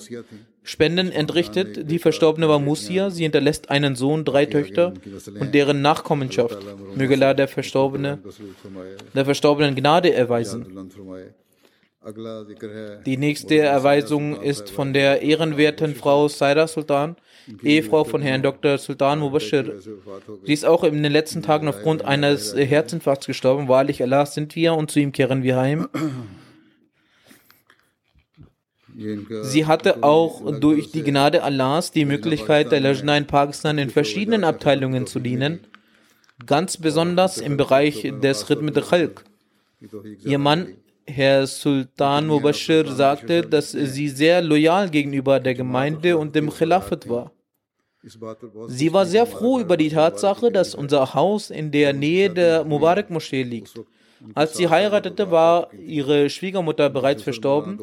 [0.64, 1.90] Spenden entrichtet.
[1.90, 3.10] Die Verstorbene war Musia.
[3.10, 4.94] Sie hinterlässt einen Sohn, drei Töchter
[5.40, 6.58] und deren Nachkommenschaft.
[6.96, 8.20] Möge Allah der Verstorbene,
[9.14, 10.90] der Verstorbenen Gnade erweisen.
[13.06, 17.16] Die nächste Erweisung ist von der ehrenwerten Frau Saida Sultan,
[17.64, 18.78] Ehefrau von Herrn Dr.
[18.78, 19.80] Sultan Mubashir.
[20.44, 23.70] Sie ist auch in den letzten Tagen aufgrund eines Herzinfarkts gestorben.
[23.70, 25.88] Wahrlich Allah sind wir und zu ihm kehren wir heim.
[29.44, 34.44] Sie hatte auch durch die Gnade Allahs die Möglichkeit, der Lajna in Pakistan in verschiedenen
[34.44, 35.62] Abteilungen zu dienen,
[36.46, 39.24] ganz besonders im Bereich des Khidmat Khalq.
[40.24, 40.76] Ihr Mann
[41.06, 47.32] Herr Sultan Mubashir sagte, dass sie sehr loyal gegenüber der Gemeinde und dem Khilafat war.
[48.68, 53.44] Sie war sehr froh über die Tatsache, dass unser Haus in der Nähe der Mubarak-Moschee
[53.44, 53.74] liegt.
[54.36, 57.80] Als sie heiratete, war ihre Schwiegermutter bereits verstorben.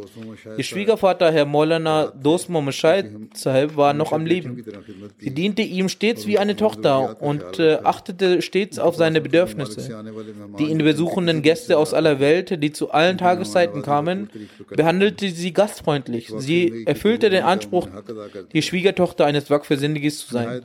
[0.56, 3.10] Ihr Schwiegervater, Herr Maulana Dosmo Mashai
[3.74, 4.64] war noch am Leben.
[5.18, 10.04] Sie diente ihm stets wie eine Tochter und äh, achtete stets auf seine Bedürfnisse.
[10.58, 14.30] Die ihn besuchenden Gäste aus aller Welt, die zu allen Tageszeiten kamen,
[14.68, 16.32] behandelte sie gastfreundlich.
[16.38, 17.88] Sie erfüllte den Anspruch,
[18.52, 20.62] die Schwiegertochter eines Waqf-Sündiges zu sein.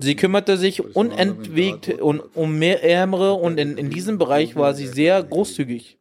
[0.00, 4.92] Sie kümmerte sich unentwegt um mehr Ärmere und in, in diesem Bereich war sie sie
[4.92, 5.98] sehr großzügig,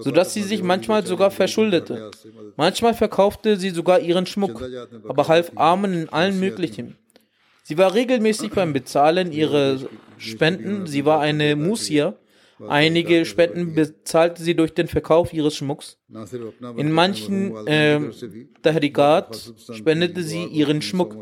[0.00, 2.10] sodass sie sich manchmal sogar verschuldete.
[2.56, 4.62] Manchmal verkaufte sie sogar ihren Schmuck,
[5.08, 6.96] aber half Armen in allen möglichen.
[7.62, 9.78] Sie war regelmäßig beim Bezahlen ihrer
[10.18, 10.86] Spenden.
[10.86, 12.14] Sie war eine Musia.
[12.68, 15.98] Einige Spenden bezahlte sie durch den Verkauf ihres Schmucks.
[16.76, 18.00] In manchen äh,
[18.62, 21.16] Tahrikat spendete sie ihren Schmuck.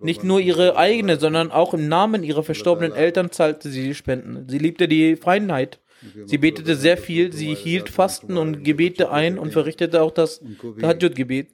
[0.00, 4.48] Nicht nur ihre eigene, sondern auch im Namen ihrer verstorbenen Eltern zahlte sie die Spenden.
[4.48, 5.80] Sie liebte die Freiheit.
[6.26, 10.40] Sie betete sehr viel, sie hielt Fasten und Gebete ein und verrichtete auch das
[10.80, 11.48] Tahajjud-Gebet.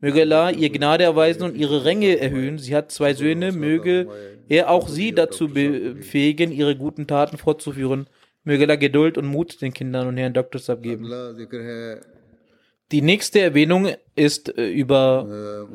[0.00, 2.58] Möge Allah ihr Gnade erweisen und ihre Ränge erhöhen.
[2.58, 4.08] Sie hat zwei Söhne, möge
[4.48, 8.08] er auch sie dazu befähigen, ihre guten Taten fortzuführen.
[8.42, 11.10] Möge Allah Geduld und Mut den Kindern und Herrn Doktors abgeben.
[12.92, 15.66] Die nächste Erwähnung ist äh, über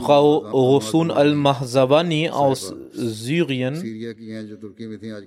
[0.00, 3.82] Frau Rosun al-Mahsawani aus Syrien,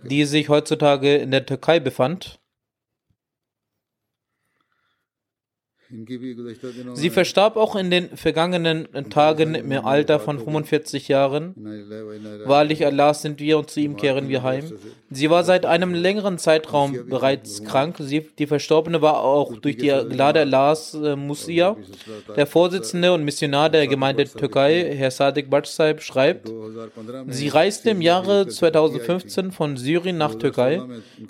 [0.10, 2.40] die sich heutzutage in der Türkei befand.
[6.94, 11.54] Sie verstarb auch in den vergangenen Tagen im Alter von 45 Jahren.
[12.46, 14.72] Wahrlich Allah sind wir und zu ihm kehren wir heim.
[15.12, 17.98] Sie war seit einem längeren Zeitraum bereits krank.
[18.00, 21.78] Sie, die Verstorbene war auch durch die Gnade Allahs äh, Musia.
[22.36, 26.52] Der Vorsitzende und Missionar der Gemeinde Türkei, Herr Sadiq Batsaib, schreibt,
[27.28, 30.82] sie reiste im Jahre 2015 von Syrien nach Türkei.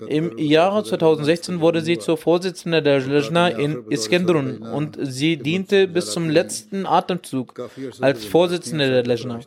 [0.08, 6.12] Im Jahre 2016 wurde sie zur Vorsitzenden der Lejna in Iskenderun und sie diente bis
[6.12, 7.60] zum letzten Atemzug
[8.00, 9.40] als Vorsitzende der Lejna.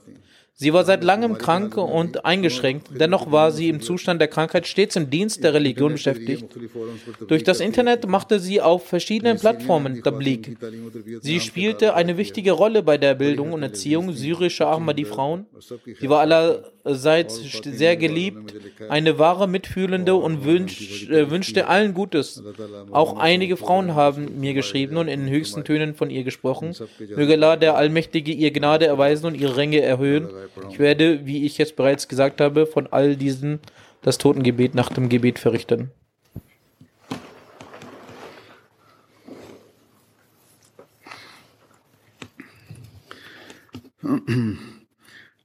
[0.59, 4.97] Sie war seit langem krank und eingeschränkt, dennoch war sie im Zustand der Krankheit stets
[4.97, 6.47] im Dienst der Religion beschäftigt.
[7.29, 10.57] Durch das Internet machte sie auf verschiedenen Plattformen Tablik.
[11.21, 15.45] Sie spielte eine wichtige Rolle bei der Bildung und Erziehung syrischer Ahmadi-Frauen.
[16.01, 18.55] Sie war allerseits sehr geliebt,
[18.89, 22.43] eine wahre Mitfühlende und wünsch, äh, wünschte allen Gutes.
[22.93, 26.75] Auch einige Frauen haben mir geschrieben und in den höchsten Tönen von ihr gesprochen.
[27.15, 30.31] Möge Allah der Allmächtige ihr Gnade erweisen und ihre Ränge erhöhen.
[30.70, 33.60] Ich werde, wie ich jetzt bereits gesagt habe, von all diesen
[34.02, 35.92] das Totengebet nach dem Gebet verrichten.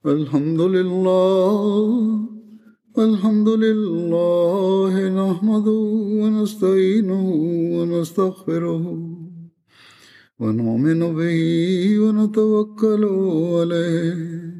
[0.07, 2.27] الحمد لله
[2.99, 5.83] الحمد لله نحمده
[6.21, 7.25] ونستعينه
[7.77, 8.85] ونستغفره
[10.41, 11.39] ونؤمن به
[12.01, 13.05] ونتوكل
[13.59, 14.60] عليه